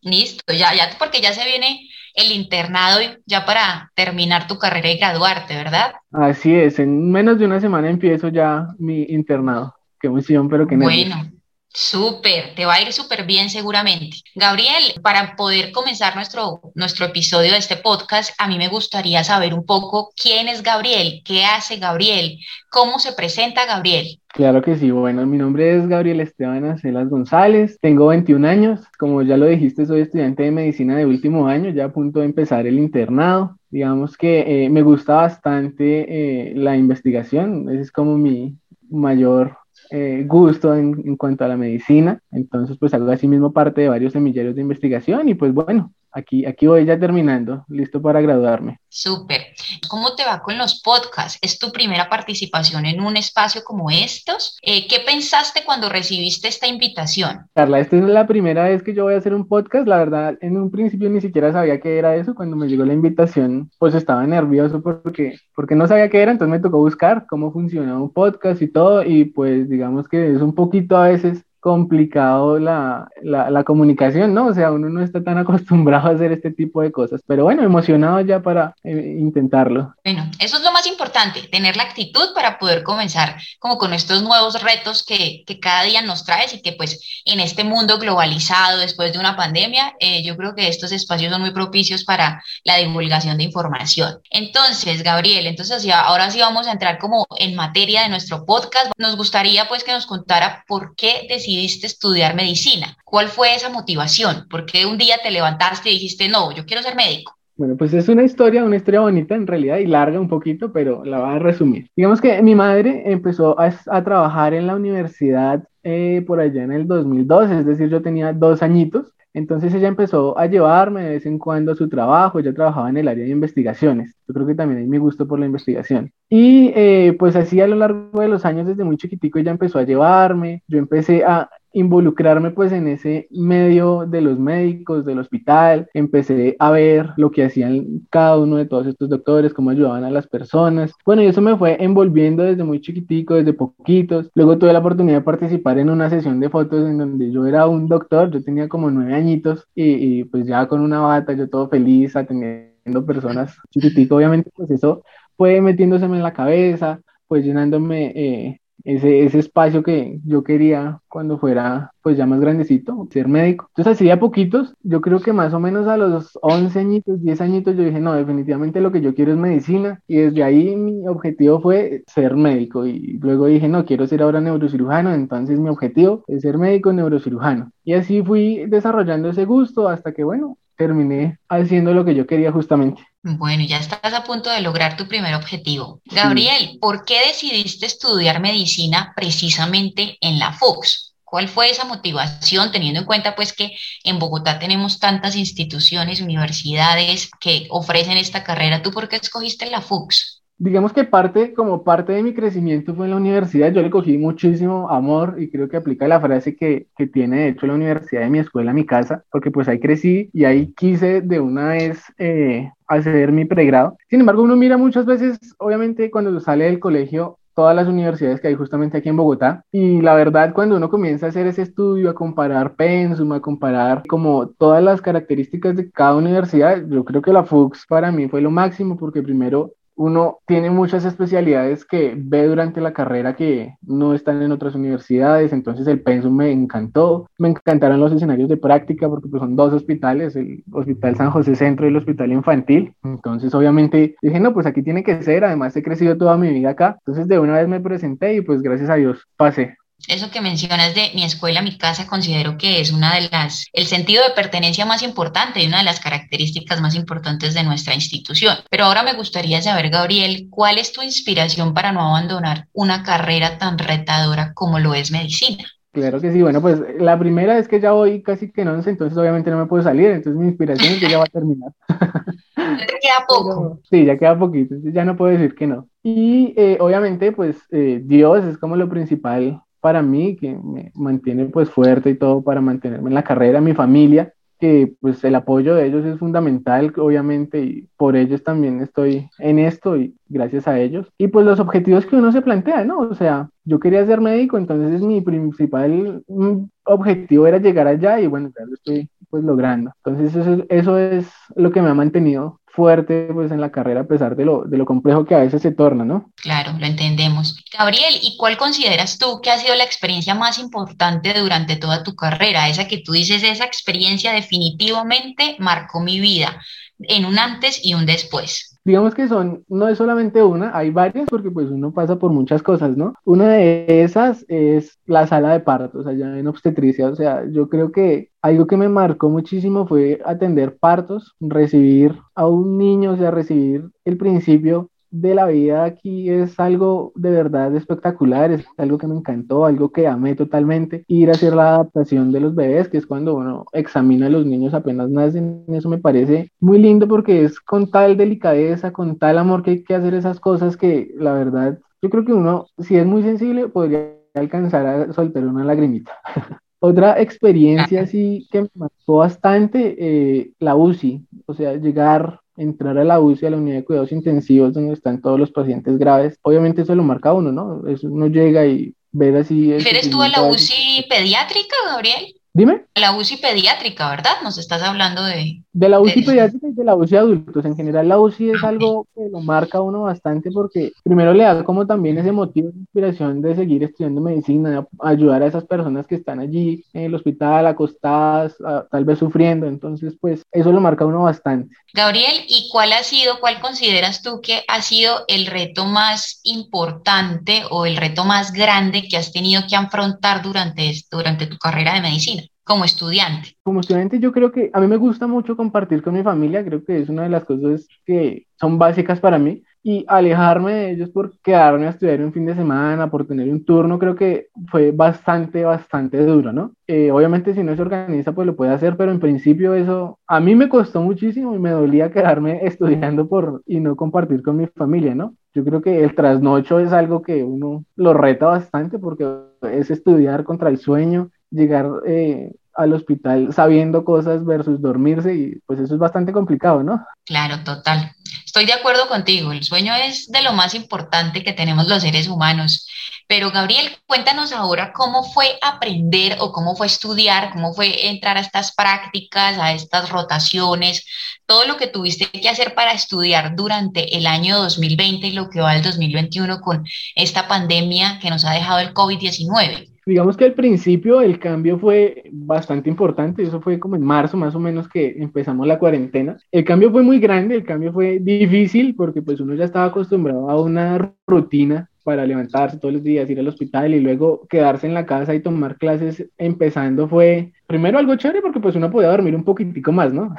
Listo, 0.00 0.50
ya, 0.54 0.74
ya, 0.74 0.88
porque 0.98 1.20
ya 1.20 1.34
se 1.34 1.44
viene 1.44 1.90
el 2.14 2.32
internado 2.32 3.00
ya 3.26 3.44
para 3.44 3.92
terminar 3.94 4.46
tu 4.46 4.56
carrera 4.56 4.90
y 4.90 4.96
graduarte, 4.96 5.56
¿verdad? 5.56 5.92
Así 6.10 6.54
es, 6.54 6.78
en 6.78 7.10
menos 7.10 7.38
de 7.38 7.44
una 7.44 7.60
semana 7.60 7.90
empiezo 7.90 8.28
ya 8.28 8.66
mi 8.78 9.02
internado. 9.10 9.74
Qué 10.00 10.06
emoción, 10.06 10.48
pero 10.48 10.66
qué 10.66 10.74
nervios. 10.74 11.10
Bueno, 11.10 11.35
Súper, 11.78 12.54
te 12.56 12.64
va 12.64 12.72
a 12.72 12.80
ir 12.80 12.90
súper 12.90 13.26
bien 13.26 13.50
seguramente. 13.50 14.16
Gabriel, 14.34 14.94
para 15.02 15.36
poder 15.36 15.72
comenzar 15.72 16.16
nuestro, 16.16 16.62
nuestro 16.74 17.04
episodio 17.04 17.52
de 17.52 17.58
este 17.58 17.76
podcast, 17.76 18.30
a 18.38 18.48
mí 18.48 18.56
me 18.56 18.68
gustaría 18.68 19.22
saber 19.22 19.52
un 19.52 19.66
poco 19.66 20.10
quién 20.16 20.48
es 20.48 20.62
Gabriel, 20.62 21.20
qué 21.22 21.44
hace 21.44 21.76
Gabriel, 21.76 22.38
cómo 22.70 22.98
se 22.98 23.12
presenta 23.12 23.66
Gabriel. 23.66 24.06
Claro 24.28 24.62
que 24.62 24.76
sí, 24.76 24.90
bueno, 24.90 25.26
mi 25.26 25.36
nombre 25.36 25.76
es 25.76 25.86
Gabriel 25.86 26.20
Esteban 26.20 26.64
Acelas 26.64 27.10
González, 27.10 27.76
tengo 27.82 28.06
21 28.06 28.48
años, 28.48 28.80
como 28.98 29.20
ya 29.20 29.36
lo 29.36 29.44
dijiste, 29.44 29.84
soy 29.84 30.00
estudiante 30.00 30.44
de 30.44 30.52
medicina 30.52 30.96
de 30.96 31.04
último 31.04 31.46
año, 31.46 31.68
ya 31.68 31.84
a 31.84 31.92
punto 31.92 32.20
de 32.20 32.24
empezar 32.24 32.66
el 32.66 32.78
internado. 32.78 33.58
Digamos 33.68 34.16
que 34.16 34.64
eh, 34.64 34.70
me 34.70 34.80
gusta 34.80 35.16
bastante 35.16 36.06
eh, 36.08 36.54
la 36.56 36.74
investigación, 36.74 37.68
es 37.68 37.92
como 37.92 38.16
mi 38.16 38.56
mayor 38.88 39.58
eh, 39.90 40.24
gusto 40.26 40.74
en, 40.74 41.02
en, 41.04 41.16
cuanto 41.16 41.44
a 41.44 41.48
la 41.48 41.56
medicina, 41.56 42.20
entonces 42.30 42.76
pues 42.78 42.94
hago 42.94 43.10
así 43.10 43.28
mismo 43.28 43.52
parte 43.52 43.82
de 43.82 43.88
varios 43.88 44.12
semilleros 44.12 44.54
de 44.54 44.62
investigación 44.62 45.28
y 45.28 45.34
pues 45.34 45.52
bueno, 45.52 45.92
aquí, 46.16 46.46
aquí 46.46 46.66
voy 46.66 46.84
ya 46.84 46.98
terminando, 46.98 47.64
listo 47.68 48.00
para 48.00 48.20
graduarme. 48.20 48.80
Súper. 48.88 49.42
¿Cómo 49.88 50.14
te 50.14 50.24
va 50.24 50.42
con 50.42 50.56
los 50.56 50.80
podcasts? 50.80 51.38
¿Es 51.42 51.58
tu 51.58 51.70
primera 51.70 52.08
participación 52.08 52.86
en 52.86 53.00
un 53.00 53.16
espacio 53.16 53.62
como 53.62 53.90
estos? 53.90 54.56
Eh, 54.62 54.86
¿Qué 54.88 55.00
pensaste 55.00 55.62
cuando 55.64 55.90
recibiste 55.90 56.48
esta 56.48 56.66
invitación? 56.66 57.46
Carla, 57.54 57.80
esta 57.80 57.96
es 57.96 58.04
la 58.04 58.26
primera 58.26 58.64
vez 58.64 58.82
que 58.82 58.94
yo 58.94 59.04
voy 59.04 59.14
a 59.14 59.18
hacer 59.18 59.34
un 59.34 59.46
podcast. 59.46 59.86
La 59.86 59.98
verdad, 59.98 60.38
en 60.40 60.56
un 60.56 60.70
principio 60.70 61.10
ni 61.10 61.20
siquiera 61.20 61.52
sabía 61.52 61.80
qué 61.80 61.98
era 61.98 62.16
eso. 62.16 62.34
Cuando 62.34 62.56
me 62.56 62.68
llegó 62.68 62.84
la 62.86 62.94
invitación, 62.94 63.70
pues 63.78 63.94
estaba 63.94 64.26
nervioso 64.26 64.82
porque, 64.82 65.38
porque 65.54 65.74
no 65.74 65.86
sabía 65.86 66.08
qué 66.08 66.22
era, 66.22 66.32
entonces 66.32 66.52
me 66.52 66.60
tocó 66.60 66.78
buscar 66.78 67.26
cómo 67.28 67.52
funcionaba 67.52 68.00
un 68.00 68.12
podcast 68.12 68.62
y 68.62 68.68
todo. 68.68 69.02
Y 69.02 69.26
pues 69.26 69.68
digamos 69.68 70.08
que 70.08 70.32
es 70.32 70.40
un 70.40 70.54
poquito 70.54 70.96
a 70.96 71.08
veces 71.08 71.45
complicado 71.66 72.60
la, 72.60 73.08
la, 73.24 73.64
comunicación, 73.64 74.32
¿no? 74.32 74.46
O 74.46 74.54
sea, 74.54 74.70
uno 74.70 74.88
no 74.88 75.02
está 75.02 75.24
tan 75.24 75.36
acostumbrado 75.42 76.06
a 76.06 76.12
hacer 76.12 76.30
este 76.30 76.52
tipo 76.52 76.80
de 76.80 76.92
cosas, 76.92 77.22
pero 77.26 77.42
bueno, 77.42 77.64
emocionado 77.64 78.20
ya 78.20 78.40
para 78.40 78.76
eh, 78.84 79.16
intentarlo. 79.18 79.92
Bueno, 80.04 80.30
eso 80.38 80.58
es 80.58 80.62
lo 80.62 80.70
más 80.70 80.86
importante, 80.86 81.40
tener 81.50 81.76
la 81.76 81.82
actitud 81.82 82.32
para 82.36 82.60
poder 82.60 82.84
comenzar 82.84 83.36
como 83.58 83.78
con 83.78 83.92
estos 83.94 84.22
nuevos 84.22 84.62
retos 84.62 85.04
que, 85.04 85.42
que 85.44 85.58
cada 85.58 85.82
día 85.82 86.02
nos 86.02 86.24
traes 86.24 86.54
y 86.54 86.62
que 86.62 86.74
pues 86.74 87.00
en 87.24 87.40
este 87.40 87.64
mundo 87.64 87.98
globalizado 87.98 88.78
después 88.78 89.12
de 89.12 89.18
una 89.18 89.34
pandemia, 89.34 89.96
eh, 89.98 90.22
yo 90.22 90.36
creo 90.36 90.54
que 90.54 90.68
estos 90.68 90.92
espacios 90.92 91.32
son 91.32 91.40
muy 91.40 91.50
propicios 91.50 92.04
para 92.04 92.44
la 92.62 92.76
divulgación 92.76 93.38
de 93.38 93.42
información. 93.42 94.20
Entonces, 94.30 95.02
Gabriel, 95.02 95.48
entonces 95.48 95.82
ya, 95.82 96.00
ahora 96.02 96.30
sí 96.30 96.38
vamos 96.38 96.68
a 96.68 96.72
entrar 96.72 96.98
como 96.98 97.26
en 97.40 97.56
materia 97.56 98.02
de 98.02 98.08
nuestro 98.08 98.44
podcast. 98.44 98.92
Nos 98.98 99.16
gustaría 99.16 99.66
pues 99.66 99.82
que 99.82 99.90
nos 99.90 100.06
contara 100.06 100.64
por 100.68 100.94
qué 100.94 101.26
decidiste 101.28 101.55
decidiste 101.56 101.86
estudiar 101.86 102.34
medicina? 102.34 102.96
¿Cuál 103.04 103.28
fue 103.28 103.54
esa 103.54 103.70
motivación? 103.70 104.46
¿Por 104.48 104.66
qué 104.66 104.86
un 104.86 104.98
día 104.98 105.16
te 105.22 105.30
levantaste 105.30 105.90
y 105.90 105.94
dijiste, 105.94 106.28
no, 106.28 106.52
yo 106.52 106.64
quiero 106.66 106.82
ser 106.82 106.94
médico? 106.96 107.36
Bueno, 107.56 107.76
pues 107.76 107.94
es 107.94 108.08
una 108.08 108.22
historia, 108.22 108.64
una 108.64 108.76
historia 108.76 109.00
bonita 109.00 109.34
en 109.34 109.46
realidad 109.46 109.78
y 109.78 109.86
larga 109.86 110.20
un 110.20 110.28
poquito, 110.28 110.72
pero 110.72 111.04
la 111.04 111.20
voy 111.20 111.36
a 111.36 111.38
resumir. 111.38 111.90
Digamos 111.96 112.20
que 112.20 112.42
mi 112.42 112.54
madre 112.54 113.04
empezó 113.06 113.58
a, 113.58 113.72
a 113.86 114.04
trabajar 114.04 114.52
en 114.52 114.66
la 114.66 114.76
universidad 114.76 115.66
eh, 115.82 116.22
por 116.26 116.40
allá 116.40 116.64
en 116.64 116.72
el 116.72 116.86
2012, 116.86 117.60
es 117.60 117.66
decir, 117.66 117.88
yo 117.88 118.02
tenía 118.02 118.32
dos 118.34 118.62
añitos. 118.62 119.12
Entonces 119.36 119.74
ella 119.74 119.88
empezó 119.88 120.38
a 120.38 120.46
llevarme 120.46 121.02
de 121.02 121.10
vez 121.10 121.26
en 121.26 121.38
cuando 121.38 121.72
a 121.72 121.74
su 121.74 121.90
trabajo, 121.90 122.38
ella 122.38 122.54
trabajaba 122.54 122.88
en 122.88 122.96
el 122.96 123.06
área 123.06 123.22
de 123.22 123.30
investigaciones, 123.30 124.16
yo 124.26 124.32
creo 124.32 124.46
que 124.46 124.54
también 124.54 124.80
hay 124.80 124.86
mi 124.86 124.96
gusto 124.96 125.28
por 125.28 125.38
la 125.38 125.44
investigación. 125.44 126.10
Y 126.30 126.72
eh, 126.74 127.14
pues 127.18 127.36
así 127.36 127.60
a 127.60 127.66
lo 127.66 127.76
largo 127.76 128.18
de 128.18 128.28
los 128.28 128.46
años, 128.46 128.66
desde 128.66 128.82
muy 128.82 128.96
chiquitico, 128.96 129.38
ella 129.38 129.50
empezó 129.50 129.78
a 129.78 129.82
llevarme, 129.82 130.62
yo 130.66 130.78
empecé 130.78 131.22
a 131.22 131.50
involucrarme 131.76 132.52
pues 132.52 132.72
en 132.72 132.88
ese 132.88 133.28
medio 133.30 134.06
de 134.06 134.22
los 134.22 134.38
médicos, 134.38 135.04
del 135.04 135.18
hospital, 135.18 135.88
empecé 135.92 136.56
a 136.58 136.70
ver 136.70 137.10
lo 137.18 137.30
que 137.30 137.44
hacían 137.44 138.06
cada 138.08 138.38
uno 138.38 138.56
de 138.56 138.64
todos 138.64 138.86
estos 138.86 139.10
doctores, 139.10 139.52
cómo 139.52 139.68
ayudaban 139.68 140.02
a 140.04 140.10
las 140.10 140.26
personas. 140.26 140.94
Bueno, 141.04 141.22
y 141.22 141.26
eso 141.26 141.42
me 141.42 141.56
fue 141.56 141.76
envolviendo 141.78 142.42
desde 142.42 142.64
muy 142.64 142.80
chiquitico, 142.80 143.34
desde 143.34 143.52
poquitos. 143.52 144.30
Luego 144.34 144.56
tuve 144.56 144.72
la 144.72 144.78
oportunidad 144.78 145.18
de 145.18 145.24
participar 145.24 145.78
en 145.78 145.90
una 145.90 146.08
sesión 146.08 146.40
de 146.40 146.48
fotos 146.48 146.88
en 146.88 146.96
donde 146.96 147.30
yo 147.30 147.44
era 147.44 147.66
un 147.66 147.88
doctor, 147.88 148.30
yo 148.30 148.42
tenía 148.42 148.68
como 148.70 148.90
nueve 148.90 149.14
añitos 149.14 149.68
y, 149.74 150.24
pues 150.24 150.46
ya 150.46 150.66
con 150.68 150.80
una 150.80 151.00
bata, 151.00 151.34
yo 151.34 151.48
todo 151.50 151.68
feliz 151.68 152.16
atendiendo 152.16 153.04
personas 153.04 153.54
chiquitico, 153.70 154.16
obviamente 154.16 154.50
pues 154.56 154.70
eso 154.70 155.02
fue 155.36 155.60
metiéndoseme 155.60 156.16
en 156.16 156.22
la 156.22 156.32
cabeza, 156.32 157.00
pues 157.28 157.44
llenándome 157.44 158.12
eh, 158.16 158.60
ese, 158.84 159.24
ese 159.24 159.38
espacio 159.38 159.82
que 159.82 160.20
yo 160.24 160.44
quería 160.44 161.00
cuando 161.08 161.38
fuera 161.38 161.92
pues 162.02 162.16
ya 162.16 162.26
más 162.26 162.40
grandecito, 162.40 163.08
ser 163.10 163.26
médico. 163.28 163.66
Entonces 163.70 163.94
así 163.94 164.10
a 164.10 164.20
poquitos, 164.20 164.74
yo 164.82 165.00
creo 165.00 165.20
que 165.20 165.32
más 165.32 165.52
o 165.54 165.60
menos 165.60 165.88
a 165.88 165.96
los 165.96 166.38
11 166.42 166.78
añitos, 166.78 167.20
10 167.22 167.40
añitos, 167.40 167.76
yo 167.76 167.82
dije, 167.82 168.00
no, 168.00 168.14
definitivamente 168.14 168.80
lo 168.80 168.92
que 168.92 169.00
yo 169.00 169.14
quiero 169.14 169.32
es 169.32 169.38
medicina 169.38 170.00
y 170.06 170.16
desde 170.18 170.44
ahí 170.44 170.76
mi 170.76 171.06
objetivo 171.08 171.60
fue 171.60 172.04
ser 172.06 172.36
médico 172.36 172.86
y 172.86 173.18
luego 173.18 173.46
dije, 173.46 173.68
no, 173.68 173.84
quiero 173.84 174.06
ser 174.06 174.22
ahora 174.22 174.40
neurocirujano, 174.40 175.12
entonces 175.14 175.58
mi 175.58 175.68
objetivo 175.68 176.22
es 176.28 176.42
ser 176.42 176.58
médico 176.58 176.92
neurocirujano. 176.92 177.72
Y 177.84 177.94
así 177.94 178.22
fui 178.22 178.66
desarrollando 178.66 179.30
ese 179.30 179.44
gusto 179.44 179.88
hasta 179.88 180.12
que, 180.12 180.22
bueno, 180.24 180.58
terminé 180.76 181.38
haciendo 181.48 181.92
lo 181.92 182.04
que 182.04 182.14
yo 182.14 182.26
quería 182.26 182.52
justamente. 182.52 183.02
Bueno, 183.22 183.64
ya 183.64 183.78
estás 183.78 184.12
a 184.14 184.22
punto 184.22 184.50
de 184.50 184.60
lograr 184.60 184.96
tu 184.96 185.08
primer 185.08 185.34
objetivo. 185.34 186.00
Gabriel, 186.04 186.78
¿por 186.80 187.04
qué 187.04 187.26
decidiste 187.26 187.86
estudiar 187.86 188.40
medicina 188.40 189.12
precisamente 189.16 190.16
en 190.20 190.38
la 190.38 190.52
Fox? 190.52 191.14
¿Cuál 191.24 191.48
fue 191.48 191.70
esa 191.70 191.84
motivación, 191.84 192.70
teniendo 192.70 193.00
en 193.00 193.06
cuenta 193.06 193.34
pues 193.34 193.52
que 193.52 193.72
en 194.04 194.20
Bogotá 194.20 194.60
tenemos 194.60 195.00
tantas 195.00 195.34
instituciones, 195.34 196.20
universidades 196.20 197.28
que 197.40 197.66
ofrecen 197.68 198.16
esta 198.16 198.44
carrera? 198.44 198.80
¿Tú 198.80 198.92
por 198.92 199.08
qué 199.08 199.16
escogiste 199.16 199.68
la 199.68 199.80
FUX? 199.80 200.42
Digamos 200.58 200.92
que 200.92 201.04
parte, 201.04 201.52
como 201.52 201.84
parte 201.84 202.12
de 202.12 202.22
mi 202.22 202.32
crecimiento 202.32 202.94
fue 202.94 203.06
en 203.06 203.10
la 203.10 203.16
universidad, 203.16 203.72
yo 203.72 203.82
le 203.82 203.90
cogí 203.90 204.18
muchísimo 204.18 204.88
amor 204.90 205.36
y 205.38 205.50
creo 205.50 205.68
que 205.68 205.76
aplica 205.76 206.08
la 206.08 206.20
frase 206.20 206.56
que, 206.56 206.86
que 206.96 207.06
tiene 207.06 207.40
de 207.40 207.48
hecho 207.48 207.66
la 207.66 207.74
universidad 207.74 208.22
de 208.22 208.30
mi 208.30 208.38
escuela, 208.38 208.72
mi 208.72 208.86
casa, 208.86 209.24
porque 209.30 209.50
pues 209.50 209.68
ahí 209.68 209.78
crecí 209.78 210.30
y 210.32 210.44
ahí 210.44 210.72
quise 210.74 211.20
de 211.20 211.40
una 211.40 211.68
vez 211.68 212.02
eh, 212.18 212.70
hacer 212.86 213.32
mi 213.32 213.44
pregrado. 213.44 213.96
Sin 214.08 214.20
embargo, 214.20 214.42
uno 214.42 214.56
mira 214.56 214.76
muchas 214.76 215.04
veces, 215.04 215.38
obviamente 215.58 216.10
cuando 216.10 216.38
sale 216.40 216.64
del 216.64 216.80
colegio, 216.80 217.38
todas 217.56 217.74
las 217.74 217.88
universidades 217.88 218.40
que 218.40 218.48
hay 218.48 218.54
justamente 218.54 218.98
aquí 218.98 219.08
en 219.08 219.16
Bogotá. 219.16 219.64
Y 219.72 220.02
la 220.02 220.14
verdad, 220.14 220.52
cuando 220.52 220.76
uno 220.76 220.90
comienza 220.90 221.26
a 221.26 221.28
hacer 221.30 221.46
ese 221.46 221.62
estudio, 221.62 222.10
a 222.10 222.14
comparar 222.14 222.76
pensum, 222.76 223.32
a 223.32 223.40
comparar 223.40 224.02
como 224.06 224.48
todas 224.48 224.84
las 224.84 225.00
características 225.00 225.74
de 225.74 225.90
cada 225.90 226.16
universidad, 226.16 226.84
yo 226.86 227.04
creo 227.04 227.22
que 227.22 227.32
la 227.32 227.44
FUX 227.44 227.86
para 227.88 228.12
mí 228.12 228.28
fue 228.28 228.42
lo 228.42 228.50
máximo 228.50 228.98
porque 228.98 229.22
primero 229.22 229.72
uno 229.96 230.38
tiene 230.46 230.70
muchas 230.70 231.04
especialidades 231.04 231.84
que 231.84 232.14
ve 232.16 232.46
durante 232.46 232.80
la 232.80 232.92
carrera 232.92 233.34
que 233.34 233.76
no 233.82 234.14
están 234.14 234.42
en 234.42 234.52
otras 234.52 234.74
universidades, 234.74 235.52
entonces 235.52 235.86
el 235.86 236.00
pensum 236.00 236.36
me 236.36 236.52
encantó, 236.52 237.28
me 237.38 237.48
encantaron 237.48 238.00
los 238.00 238.12
escenarios 238.12 238.48
de 238.48 238.56
práctica 238.56 239.08
porque 239.08 239.28
pues 239.28 239.40
son 239.40 239.56
dos 239.56 239.72
hospitales, 239.72 240.36
el 240.36 240.62
Hospital 240.70 241.16
San 241.16 241.30
José 241.30 241.56
Centro 241.56 241.86
y 241.86 241.88
el 241.88 241.96
Hospital 241.96 242.32
Infantil, 242.32 242.94
entonces 243.02 243.54
obviamente 243.54 244.16
dije, 244.20 244.38
no, 244.40 244.52
pues 244.52 244.66
aquí 244.66 244.82
tiene 244.82 245.02
que 245.02 245.22
ser, 245.22 245.44
además 245.44 245.76
he 245.76 245.82
crecido 245.82 246.16
toda 246.16 246.36
mi 246.36 246.50
vida 246.50 246.70
acá, 246.70 246.96
entonces 246.98 247.26
de 247.28 247.38
una 247.38 247.54
vez 247.54 247.68
me 247.68 247.80
presenté 247.80 248.34
y 248.34 248.40
pues 248.42 248.62
gracias 248.62 248.90
a 248.90 248.96
Dios 248.96 249.26
pasé. 249.36 249.76
Eso 250.08 250.30
que 250.30 250.40
mencionas 250.40 250.94
de 250.94 251.10
mi 251.14 251.24
escuela, 251.24 251.62
mi 251.62 251.78
casa, 251.78 252.06
considero 252.06 252.56
que 252.58 252.80
es 252.80 252.92
una 252.92 253.14
de 253.14 253.28
las, 253.30 253.66
el 253.72 253.86
sentido 253.86 254.22
de 254.22 254.34
pertenencia 254.34 254.86
más 254.86 255.02
importante 255.02 255.62
y 255.62 255.66
una 255.66 255.78
de 255.78 255.84
las 255.84 256.00
características 256.00 256.80
más 256.80 256.94
importantes 256.94 257.54
de 257.54 257.64
nuestra 257.64 257.94
institución. 257.94 258.56
Pero 258.70 258.84
ahora 258.84 259.02
me 259.02 259.14
gustaría 259.14 259.60
saber, 259.62 259.90
Gabriel, 259.90 260.46
¿cuál 260.50 260.78
es 260.78 260.92
tu 260.92 261.02
inspiración 261.02 261.74
para 261.74 261.92
no 261.92 262.02
abandonar 262.02 262.68
una 262.72 263.02
carrera 263.02 263.58
tan 263.58 263.78
retadora 263.78 264.52
como 264.54 264.78
lo 264.78 264.94
es 264.94 265.10
medicina? 265.10 265.64
Claro 265.90 266.20
que 266.20 266.30
sí, 266.30 266.42
bueno, 266.42 266.60
pues 266.60 266.78
la 266.98 267.18
primera 267.18 267.58
es 267.58 267.66
que 267.66 267.80
ya 267.80 267.92
voy 267.92 268.22
casi 268.22 268.52
que 268.52 268.66
no, 268.66 268.74
entonces 268.74 269.16
obviamente 269.16 269.50
no 269.50 269.56
me 269.56 269.64
puedo 269.64 269.82
salir, 269.82 270.10
entonces 270.10 270.38
mi 270.38 270.48
inspiración 270.48 270.92
es 270.92 271.00
que 271.00 271.08
ya 271.08 271.16
va 271.16 271.24
a 271.24 271.28
terminar. 271.28 271.72
Queda 272.54 273.24
poco. 273.26 273.80
sí, 273.88 274.04
ya 274.04 274.18
queda 274.18 274.38
poquito, 274.38 274.74
ya 274.92 275.04
no 275.04 275.16
puedo 275.16 275.32
decir 275.32 275.54
que 275.54 275.66
no. 275.66 275.88
Y 276.02 276.52
eh, 276.56 276.76
obviamente, 276.80 277.32
pues 277.32 277.56
eh, 277.70 278.02
Dios 278.04 278.44
es 278.44 278.58
como 278.58 278.76
lo 278.76 278.88
principal 278.88 279.62
para 279.86 280.02
mí, 280.02 280.34
que 280.34 280.52
me 280.52 280.90
mantiene 280.96 281.44
pues 281.44 281.70
fuerte 281.70 282.10
y 282.10 282.16
todo 282.16 282.42
para 282.42 282.60
mantenerme 282.60 283.08
en 283.08 283.14
la 283.14 283.22
carrera, 283.22 283.60
mi 283.60 283.72
familia, 283.72 284.32
que 284.58 284.96
pues 285.00 285.22
el 285.22 285.36
apoyo 285.36 285.76
de 285.76 285.86
ellos 285.86 286.04
es 286.04 286.18
fundamental, 286.18 286.92
obviamente, 286.96 287.60
y 287.60 287.88
por 287.96 288.16
ellos 288.16 288.42
también 288.42 288.80
estoy 288.80 289.30
en 289.38 289.60
esto 289.60 289.96
y 289.96 290.16
gracias 290.28 290.66
a 290.66 290.80
ellos. 290.80 291.06
Y 291.18 291.28
pues 291.28 291.46
los 291.46 291.60
objetivos 291.60 292.04
que 292.04 292.16
uno 292.16 292.32
se 292.32 292.42
plantea, 292.42 292.84
¿no? 292.84 292.98
O 292.98 293.14
sea, 293.14 293.48
yo 293.64 293.78
quería 293.78 294.04
ser 294.04 294.20
médico, 294.20 294.58
entonces 294.58 295.02
mi 295.02 295.20
principal 295.20 296.24
mm, 296.26 296.64
objetivo 296.82 297.46
era 297.46 297.58
llegar 297.58 297.86
allá 297.86 298.18
y 298.18 298.26
bueno, 298.26 298.50
ya 298.58 298.66
lo 298.66 298.74
estoy 298.74 299.08
pues 299.30 299.44
logrando. 299.44 299.92
Entonces 299.98 300.34
eso, 300.34 300.64
eso 300.68 300.98
es 300.98 301.30
lo 301.54 301.70
que 301.70 301.80
me 301.80 301.90
ha 301.90 301.94
mantenido 301.94 302.58
fuerte 302.76 303.30
pues 303.32 303.50
en 303.50 303.60
la 303.60 303.70
carrera 303.70 304.02
a 304.02 304.06
pesar 304.06 304.36
de 304.36 304.44
lo, 304.44 304.64
de 304.64 304.76
lo 304.76 304.84
complejo 304.84 305.24
que 305.24 305.34
a 305.34 305.38
veces 305.38 305.62
se 305.62 305.72
torna, 305.72 306.04
¿no? 306.04 306.30
Claro, 306.36 306.74
lo 306.78 306.86
entendemos. 306.86 307.64
Gabriel, 307.76 308.14
¿y 308.22 308.36
cuál 308.36 308.58
consideras 308.58 309.18
tú 309.18 309.40
que 309.42 309.50
ha 309.50 309.58
sido 309.58 309.74
la 309.74 309.84
experiencia 309.84 310.34
más 310.34 310.58
importante 310.58 311.32
durante 311.34 311.76
toda 311.76 312.02
tu 312.02 312.14
carrera? 312.14 312.68
Esa 312.68 312.86
que 312.86 312.98
tú 312.98 313.12
dices, 313.12 313.42
esa 313.42 313.64
experiencia 313.64 314.32
definitivamente 314.32 315.56
marcó 315.58 316.00
mi 316.00 316.20
vida 316.20 316.60
en 316.98 317.24
un 317.24 317.38
antes 317.38 317.84
y 317.84 317.94
un 317.94 318.04
después 318.06 318.75
digamos 318.86 319.16
que 319.16 319.26
son, 319.26 319.64
no 319.68 319.88
es 319.88 319.98
solamente 319.98 320.44
una, 320.44 320.76
hay 320.76 320.90
varias 320.90 321.26
porque 321.28 321.50
pues 321.50 321.68
uno 321.70 321.92
pasa 321.92 322.20
por 322.20 322.30
muchas 322.30 322.62
cosas, 322.62 322.96
¿no? 322.96 323.14
Una 323.24 323.48
de 323.48 324.04
esas 324.04 324.44
es 324.46 325.00
la 325.06 325.26
sala 325.26 325.52
de 325.52 325.60
partos 325.60 326.06
allá 326.06 326.38
en 326.38 326.46
obstetricia, 326.46 327.08
o 327.08 327.16
sea, 327.16 327.44
yo 327.50 327.68
creo 327.68 327.90
que 327.90 328.30
algo 328.42 328.68
que 328.68 328.76
me 328.76 328.88
marcó 328.88 329.28
muchísimo 329.28 329.88
fue 329.88 330.20
atender 330.24 330.76
partos, 330.78 331.34
recibir 331.40 332.14
a 332.36 332.46
un 332.46 332.78
niño, 332.78 333.14
o 333.14 333.16
sea, 333.16 333.32
recibir 333.32 333.90
el 334.04 334.16
principio 334.18 334.88
de 335.20 335.34
la 335.34 335.46
vida 335.46 335.84
aquí 335.84 336.30
es 336.30 336.58
algo 336.60 337.12
de 337.14 337.30
verdad 337.30 337.74
espectacular, 337.74 338.50
es 338.50 338.64
algo 338.76 338.98
que 338.98 339.06
me 339.06 339.16
encantó, 339.16 339.64
algo 339.64 339.90
que 339.90 340.06
amé 340.06 340.34
totalmente. 340.34 341.04
Ir 341.08 341.30
a 341.30 341.32
hacer 341.32 341.54
la 341.54 341.76
adaptación 341.76 342.32
de 342.32 342.40
los 342.40 342.54
bebés, 342.54 342.88
que 342.88 342.98
es 342.98 343.06
cuando 343.06 343.34
uno 343.34 343.64
examina 343.72 344.26
a 344.26 344.30
los 344.30 344.44
niños 344.46 344.74
apenas 344.74 345.10
nacen, 345.10 345.64
eso 345.68 345.88
me 345.88 345.98
parece 345.98 346.50
muy 346.60 346.78
lindo 346.78 347.08
porque 347.08 347.44
es 347.44 347.60
con 347.60 347.90
tal 347.90 348.16
delicadeza, 348.16 348.92
con 348.92 349.18
tal 349.18 349.38
amor 349.38 349.62
que 349.62 349.70
hay 349.70 349.84
que 349.84 349.94
hacer 349.94 350.14
esas 350.14 350.40
cosas 350.40 350.76
que 350.76 351.12
la 351.16 351.32
verdad, 351.32 351.78
yo 352.02 352.10
creo 352.10 352.24
que 352.24 352.32
uno, 352.32 352.66
si 352.78 352.96
es 352.96 353.06
muy 353.06 353.22
sensible, 353.22 353.68
podría 353.68 354.12
alcanzar 354.34 354.86
a 354.86 355.12
soltar 355.12 355.46
una 355.46 355.64
lagrimita. 355.64 356.12
Otra 356.78 357.20
experiencia 357.20 358.02
así 358.02 358.46
que 358.50 358.62
me 358.62 358.68
marcó 358.74 359.18
bastante, 359.18 359.96
eh, 359.98 360.52
la 360.58 360.76
UCI, 360.76 361.26
o 361.46 361.54
sea, 361.54 361.74
llegar 361.74 362.40
entrar 362.56 362.98
a 362.98 363.04
la 363.04 363.20
UCI, 363.20 363.46
a 363.46 363.50
la 363.50 363.56
unidad 363.56 363.76
de 363.76 363.84
cuidados 363.84 364.12
intensivos, 364.12 364.72
donde 364.72 364.94
están 364.94 365.20
todos 365.20 365.38
los 365.38 365.50
pacientes 365.50 365.98
graves, 365.98 366.38
obviamente 366.42 366.82
eso 366.82 366.94
lo 366.94 367.02
marca 367.02 367.32
uno, 367.32 367.52
¿no? 367.52 367.86
Eso 367.88 368.08
uno 368.08 368.26
llega 368.26 368.66
y 368.66 368.94
ver 369.12 369.36
así... 369.36 369.72
¿Eres 369.72 370.10
tú 370.10 370.22
a 370.22 370.28
la 370.28 370.42
UCI 370.42 371.06
pediátrica, 371.08 371.76
Gabriel? 371.88 372.34
Dime. 372.52 372.84
La 372.94 373.16
UCI 373.16 373.36
pediátrica, 373.36 374.08
¿verdad? 374.10 374.32
Nos 374.42 374.58
estás 374.58 374.82
hablando 374.82 375.24
de... 375.24 375.62
De 375.76 375.90
la 375.90 376.00
UCI 376.00 376.22
pediátrica 376.22 376.68
y 376.68 376.72
de 376.72 376.84
la 376.84 376.96
UCI 376.96 377.16
adultos. 377.16 377.62
En 377.66 377.76
general, 377.76 378.08
la 378.08 378.18
UCI 378.18 378.52
es 378.52 378.64
algo 378.64 379.06
que 379.14 379.28
lo 379.30 379.40
marca 379.40 379.82
uno 379.82 380.04
bastante 380.04 380.50
porque 380.50 380.92
primero 381.04 381.34
le 381.34 381.44
da 381.44 381.64
como 381.64 381.86
también 381.86 382.16
ese 382.16 382.32
motivo 382.32 382.70
de 382.70 382.78
inspiración 382.78 383.42
de 383.42 383.54
seguir 383.54 383.84
estudiando 383.84 384.22
medicina, 384.22 384.70
de 384.70 384.86
ayudar 385.00 385.42
a 385.42 385.46
esas 385.48 385.66
personas 385.66 386.06
que 386.06 386.14
están 386.14 386.40
allí 386.40 386.82
en 386.94 387.02
el 387.02 387.14
hospital, 387.14 387.66
acostadas, 387.66 388.56
tal 388.90 389.04
vez 389.04 389.18
sufriendo. 389.18 389.66
Entonces, 389.66 390.14
pues 390.18 390.42
eso 390.50 390.72
lo 390.72 390.80
marca 390.80 391.04
uno 391.04 391.24
bastante. 391.24 391.76
Gabriel, 391.92 392.46
¿y 392.48 392.70
cuál 392.72 392.94
ha 392.94 393.02
sido, 393.02 393.38
cuál 393.40 393.60
consideras 393.60 394.22
tú 394.22 394.40
que 394.42 394.62
ha 394.68 394.80
sido 394.80 395.24
el 395.28 395.44
reto 395.44 395.84
más 395.84 396.40
importante 396.44 397.64
o 397.70 397.84
el 397.84 397.98
reto 397.98 398.24
más 398.24 398.50
grande 398.50 399.08
que 399.08 399.18
has 399.18 399.30
tenido 399.30 399.60
que 399.68 399.76
afrontar 399.76 400.42
durante, 400.42 400.90
durante 401.10 401.46
tu 401.46 401.58
carrera 401.58 401.92
de 401.92 402.00
medicina? 402.00 402.42
Como 402.66 402.84
estudiante? 402.84 403.56
Como 403.62 403.78
estudiante 403.78 404.18
yo 404.18 404.32
creo 404.32 404.50
que 404.50 404.70
a 404.72 404.80
mí 404.80 404.88
me 404.88 404.96
gusta 404.96 405.28
mucho 405.28 405.56
compartir 405.56 406.02
con 406.02 406.14
mi 406.14 406.24
familia, 406.24 406.64
creo 406.64 406.84
que 406.84 407.00
es 407.00 407.08
una 407.08 407.22
de 407.22 407.28
las 407.28 407.44
cosas 407.44 407.86
que 408.04 408.46
son 408.56 408.76
básicas 408.76 409.20
para 409.20 409.38
mí 409.38 409.62
y 409.84 410.04
alejarme 410.08 410.72
de 410.72 410.90
ellos 410.90 411.10
por 411.10 411.38
quedarme 411.42 411.86
a 411.86 411.90
estudiar 411.90 412.20
un 412.20 412.32
fin 412.32 412.44
de 412.44 412.56
semana, 412.56 413.08
por 413.08 413.24
tener 413.24 413.48
un 413.48 413.64
turno, 413.64 414.00
creo 414.00 414.16
que 414.16 414.48
fue 414.68 414.90
bastante, 414.90 415.64
bastante 415.64 416.26
duro, 416.26 416.52
¿no? 416.52 416.72
Eh, 416.88 417.12
obviamente 417.12 417.54
si 417.54 417.62
no 417.62 417.76
se 417.76 417.82
organiza 417.82 418.32
pues 418.32 418.46
lo 418.46 418.56
puede 418.56 418.72
hacer, 418.72 418.96
pero 418.96 419.12
en 419.12 419.20
principio 419.20 419.74
eso 419.74 420.18
a 420.26 420.40
mí 420.40 420.56
me 420.56 420.68
costó 420.68 421.00
muchísimo 421.02 421.54
y 421.54 421.60
me 421.60 421.70
dolía 421.70 422.10
quedarme 422.10 422.58
estudiando 422.64 423.28
por 423.28 423.62
y 423.64 423.78
no 423.78 423.94
compartir 423.94 424.42
con 424.42 424.56
mi 424.56 424.66
familia, 424.66 425.14
¿no? 425.14 425.34
Yo 425.54 425.64
creo 425.64 425.80
que 425.80 426.02
el 426.02 426.16
trasnocho 426.16 426.80
es 426.80 426.92
algo 426.92 427.22
que 427.22 427.44
uno 427.44 427.84
lo 427.94 428.12
reta 428.12 428.46
bastante 428.46 428.98
porque 428.98 429.24
es 429.62 429.88
estudiar 429.92 430.42
contra 430.42 430.68
el 430.68 430.78
sueño, 430.78 431.30
llegar 431.50 431.86
eh, 432.06 432.52
al 432.76 432.92
hospital 432.92 433.52
sabiendo 433.52 434.04
cosas 434.04 434.44
versus 434.44 434.80
dormirse 434.80 435.34
y 435.34 435.54
pues 435.66 435.80
eso 435.80 435.94
es 435.94 436.00
bastante 436.00 436.32
complicado, 436.32 436.82
¿no? 436.82 437.04
Claro, 437.24 437.62
total. 437.64 438.12
Estoy 438.44 438.66
de 438.66 438.74
acuerdo 438.74 439.08
contigo, 439.08 439.52
el 439.52 439.64
sueño 439.64 439.94
es 439.94 440.28
de 440.28 440.42
lo 440.42 440.52
más 440.52 440.74
importante 440.74 441.42
que 441.42 441.52
tenemos 441.52 441.88
los 441.88 442.02
seres 442.02 442.28
humanos. 442.28 442.88
Pero 443.28 443.50
Gabriel, 443.50 443.90
cuéntanos 444.06 444.52
ahora 444.52 444.92
cómo 444.92 445.24
fue 445.24 445.58
aprender 445.60 446.36
o 446.38 446.52
cómo 446.52 446.76
fue 446.76 446.86
estudiar, 446.86 447.50
cómo 447.52 447.74
fue 447.74 448.08
entrar 448.08 448.36
a 448.36 448.40
estas 448.40 448.72
prácticas, 448.74 449.58
a 449.58 449.72
estas 449.72 450.10
rotaciones, 450.10 451.04
todo 451.44 451.66
lo 451.66 451.76
que 451.76 451.88
tuviste 451.88 452.26
que 452.30 452.48
hacer 452.48 452.74
para 452.74 452.92
estudiar 452.92 453.56
durante 453.56 454.16
el 454.16 454.26
año 454.26 454.58
2020 454.58 455.26
y 455.26 455.32
lo 455.32 455.50
que 455.50 455.60
va 455.60 455.72
al 455.72 455.82
2021 455.82 456.60
con 456.60 456.86
esta 457.16 457.48
pandemia 457.48 458.20
que 458.20 458.30
nos 458.30 458.44
ha 458.44 458.52
dejado 458.52 458.78
el 458.78 458.94
COVID-19 458.94 459.95
digamos 460.06 460.36
que 460.36 460.44
al 460.44 460.54
principio 460.54 461.20
el 461.20 461.40
cambio 461.40 461.78
fue 461.80 462.22
bastante 462.30 462.88
importante, 462.88 463.42
eso 463.42 463.60
fue 463.60 463.80
como 463.80 463.96
en 463.96 464.02
marzo 464.02 464.36
más 464.36 464.54
o 464.54 464.60
menos 464.60 464.88
que 464.88 465.16
empezamos 465.18 465.66
la 465.66 465.80
cuarentena. 465.80 466.36
El 466.52 466.64
cambio 466.64 466.92
fue 466.92 467.02
muy 467.02 467.18
grande, 467.18 467.56
el 467.56 467.64
cambio 467.64 467.92
fue 467.92 468.20
difícil 468.20 468.94
porque 468.94 469.20
pues 469.20 469.40
uno 469.40 469.54
ya 469.54 469.64
estaba 469.64 469.86
acostumbrado 469.86 470.48
a 470.48 470.62
una 470.62 471.12
rutina 471.26 471.90
para 472.04 472.24
levantarse 472.24 472.78
todos 472.78 472.94
los 472.94 473.02
días, 473.02 473.28
ir 473.28 473.40
al 473.40 473.48
hospital 473.48 473.92
y 473.92 474.00
luego 474.00 474.46
quedarse 474.48 474.86
en 474.86 474.94
la 474.94 475.06
casa 475.06 475.34
y 475.34 475.42
tomar 475.42 475.76
clases 475.76 476.24
empezando 476.38 477.08
fue 477.08 477.52
primero 477.66 477.98
algo 477.98 478.14
chévere 478.14 478.42
porque 478.42 478.60
pues 478.60 478.76
uno 478.76 478.92
podía 478.92 479.08
dormir 479.08 479.34
un 479.34 479.42
poquitico 479.42 479.90
más, 479.90 480.12
¿no? 480.12 480.36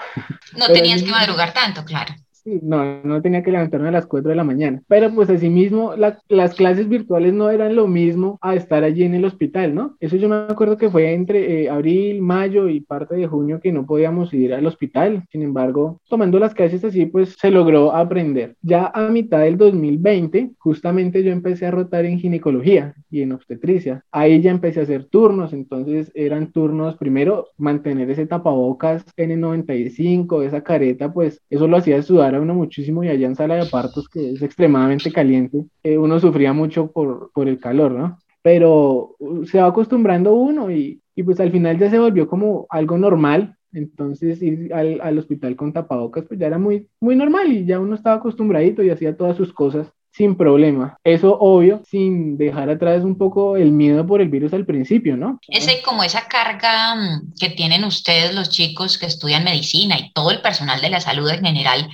No 0.57 0.67
tenías 0.71 1.03
que 1.03 1.11
madrugar 1.11 1.53
tanto, 1.53 1.83
claro 1.83 2.13
no, 2.61 3.03
no 3.03 3.21
tenía 3.21 3.43
que 3.43 3.51
levantarme 3.51 3.89
a 3.89 3.91
las 3.91 4.05
4 4.05 4.29
de 4.29 4.35
la 4.35 4.43
mañana. 4.43 4.81
Pero 4.87 5.13
pues 5.13 5.29
asimismo, 5.29 5.95
la, 5.95 6.19
las 6.29 6.55
clases 6.55 6.87
virtuales 6.87 7.33
no 7.33 7.49
eran 7.49 7.75
lo 7.75 7.87
mismo 7.87 8.37
a 8.41 8.55
estar 8.55 8.83
allí 8.83 9.03
en 9.03 9.15
el 9.15 9.25
hospital, 9.25 9.75
¿no? 9.75 9.95
Eso 9.99 10.15
yo 10.15 10.29
me 10.29 10.35
acuerdo 10.35 10.77
que 10.77 10.89
fue 10.89 11.13
entre 11.13 11.63
eh, 11.63 11.69
abril, 11.69 12.21
mayo 12.21 12.69
y 12.69 12.79
parte 12.79 13.15
de 13.15 13.27
junio 13.27 13.59
que 13.61 13.71
no 13.71 13.85
podíamos 13.85 14.33
ir 14.33 14.53
al 14.53 14.65
hospital. 14.65 15.23
Sin 15.31 15.43
embargo, 15.43 16.01
tomando 16.09 16.39
las 16.39 16.53
clases 16.53 16.83
así, 16.83 17.05
pues 17.05 17.35
se 17.39 17.51
logró 17.51 17.93
aprender. 17.93 18.55
Ya 18.61 18.91
a 18.93 19.09
mitad 19.09 19.39
del 19.39 19.57
2020, 19.57 20.51
justamente 20.57 21.23
yo 21.23 21.31
empecé 21.31 21.65
a 21.65 21.71
rotar 21.71 22.05
en 22.05 22.19
ginecología 22.19 22.95
y 23.09 23.21
en 23.21 23.31
obstetricia. 23.31 24.03
Ahí 24.11 24.41
ya 24.41 24.51
empecé 24.51 24.79
a 24.79 24.83
hacer 24.83 25.05
turnos, 25.05 25.53
entonces 25.53 26.11
eran 26.15 26.51
turnos, 26.51 26.97
primero 26.97 27.47
mantener 27.57 28.09
ese 28.09 28.25
tapabocas 28.25 29.05
N95, 29.15 30.43
esa 30.43 30.61
careta, 30.61 31.13
pues 31.13 31.41
eso 31.49 31.67
lo 31.67 31.77
hacía 31.77 32.01
sudar 32.01 32.36
uno 32.39 32.53
muchísimo 32.53 33.03
y 33.03 33.09
allá 33.09 33.27
en 33.27 33.35
sala 33.35 33.55
de 33.55 33.65
partos, 33.65 34.07
que 34.09 34.31
es 34.31 34.41
extremadamente 34.41 35.11
caliente, 35.11 35.65
eh, 35.83 35.97
uno 35.97 36.19
sufría 36.19 36.53
mucho 36.53 36.91
por, 36.91 37.31
por 37.33 37.47
el 37.47 37.59
calor, 37.59 37.91
¿no? 37.91 38.17
Pero 38.41 39.15
uh, 39.19 39.45
se 39.45 39.59
va 39.59 39.67
acostumbrando 39.67 40.33
uno 40.33 40.71
y, 40.71 41.01
y 41.15 41.23
pues 41.23 41.39
al 41.39 41.51
final 41.51 41.77
ya 41.77 41.89
se 41.89 41.99
volvió 41.99 42.27
como 42.27 42.65
algo 42.69 42.97
normal, 42.97 43.55
entonces 43.73 44.41
ir 44.41 44.73
al, 44.73 45.01
al, 45.01 45.17
hospital 45.17 45.55
con 45.55 45.73
tapabocas 45.73 46.25
pues 46.25 46.39
ya 46.39 46.47
era 46.47 46.57
muy, 46.57 46.87
muy 46.99 47.15
normal 47.15 47.51
y 47.51 47.65
ya 47.65 47.79
uno 47.79 47.95
estaba 47.95 48.15
acostumbradito 48.15 48.81
y 48.81 48.89
hacía 48.89 49.17
todas 49.17 49.35
sus 49.35 49.53
cosas 49.53 49.91
sin 50.17 50.35
problema. 50.35 50.97
Eso 51.03 51.37
obvio, 51.39 51.83
sin 51.87 52.37
dejar 52.37 52.69
atrás 52.71 53.03
un 53.03 53.17
poco 53.17 53.55
el 53.55 53.71
miedo 53.71 54.05
por 54.05 54.19
el 54.19 54.29
virus 54.29 54.51
al 54.51 54.65
principio, 54.65 55.15
¿no? 55.15 55.39
Ese 55.47 55.83
como 55.83 56.03
esa 56.03 56.27
carga 56.27 56.95
mm, 56.95 57.33
que 57.39 57.49
tienen 57.49 57.83
ustedes 57.83 58.33
los 58.33 58.49
chicos 58.49 58.97
que 58.97 59.05
estudian 59.05 59.43
medicina 59.43 59.95
y 59.99 60.11
todo 60.13 60.31
el 60.31 60.41
personal 60.41 60.81
de 60.81 60.89
la 60.89 61.01
salud 61.01 61.29
en 61.29 61.45
general 61.45 61.87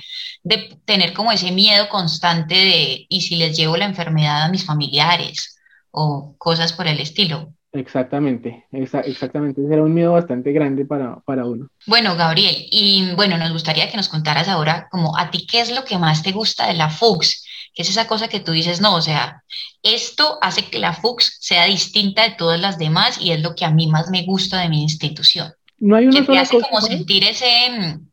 de 0.44 0.78
tener 0.84 1.14
como 1.14 1.32
ese 1.32 1.50
miedo 1.50 1.88
constante 1.88 2.54
de 2.54 3.06
y 3.08 3.22
si 3.22 3.36
les 3.36 3.56
llevo 3.56 3.76
la 3.76 3.86
enfermedad 3.86 4.42
a 4.42 4.50
mis 4.50 4.64
familiares 4.64 5.58
o 5.90 6.36
cosas 6.38 6.72
por 6.72 6.86
el 6.86 7.00
estilo. 7.00 7.52
Exactamente, 7.72 8.66
exactamente. 8.70 9.60
Ese 9.60 9.72
era 9.72 9.82
un 9.82 9.92
miedo 9.92 10.12
bastante 10.12 10.52
grande 10.52 10.84
para, 10.84 11.16
para 11.20 11.44
uno. 11.44 11.66
Bueno, 11.86 12.14
Gabriel, 12.14 12.54
y 12.70 13.12
bueno, 13.16 13.36
nos 13.36 13.52
gustaría 13.52 13.90
que 13.90 13.96
nos 13.96 14.08
contaras 14.08 14.46
ahora 14.48 14.86
como 14.92 15.18
a 15.18 15.30
ti 15.30 15.44
qué 15.46 15.60
es 15.60 15.74
lo 15.74 15.84
que 15.84 15.98
más 15.98 16.22
te 16.22 16.30
gusta 16.30 16.68
de 16.68 16.74
la 16.74 16.88
FUX, 16.88 17.44
que 17.74 17.82
es 17.82 17.90
esa 17.90 18.06
cosa 18.06 18.28
que 18.28 18.38
tú 18.38 18.52
dices, 18.52 18.80
no, 18.80 18.94
o 18.94 19.02
sea, 19.02 19.42
esto 19.82 20.38
hace 20.40 20.66
que 20.66 20.78
la 20.78 20.92
FUX 20.92 21.38
sea 21.40 21.64
distinta 21.64 22.22
de 22.22 22.36
todas 22.36 22.60
las 22.60 22.78
demás 22.78 23.20
y 23.20 23.32
es 23.32 23.42
lo 23.42 23.56
que 23.56 23.64
a 23.64 23.70
mí 23.70 23.88
más 23.88 24.08
me 24.08 24.24
gusta 24.24 24.60
de 24.60 24.68
mi 24.68 24.82
institución. 24.82 25.52
No 25.84 25.96
hay 25.96 26.06
una 26.06 26.20
que 26.20 26.32
te 26.32 26.38
hace 26.38 26.58
como 26.62 26.80
sentir 26.80 27.24
ese, 27.24 27.44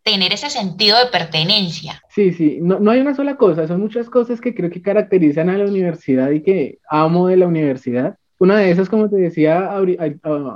tener 0.03 0.33
ese 0.33 0.49
sentido 0.49 0.97
de 0.99 1.09
pertenencia. 1.09 2.01
Sí, 2.09 2.33
sí, 2.33 2.59
no, 2.61 2.81
no 2.81 2.91
hay 2.91 2.99
una 2.99 3.15
sola 3.15 3.37
cosa, 3.37 3.65
son 3.65 3.79
muchas 3.79 4.09
cosas 4.09 4.41
que 4.41 4.53
creo 4.53 4.69
que 4.69 4.81
caracterizan 4.81 5.49
a 5.49 5.57
la 5.57 5.63
universidad 5.63 6.31
y 6.31 6.43
que 6.43 6.79
amo 6.89 7.29
de 7.29 7.37
la 7.37 7.47
universidad. 7.47 8.17
Una 8.39 8.57
de 8.57 8.71
esas, 8.71 8.89
como 8.89 9.09
te 9.09 9.15
decía 9.15 9.71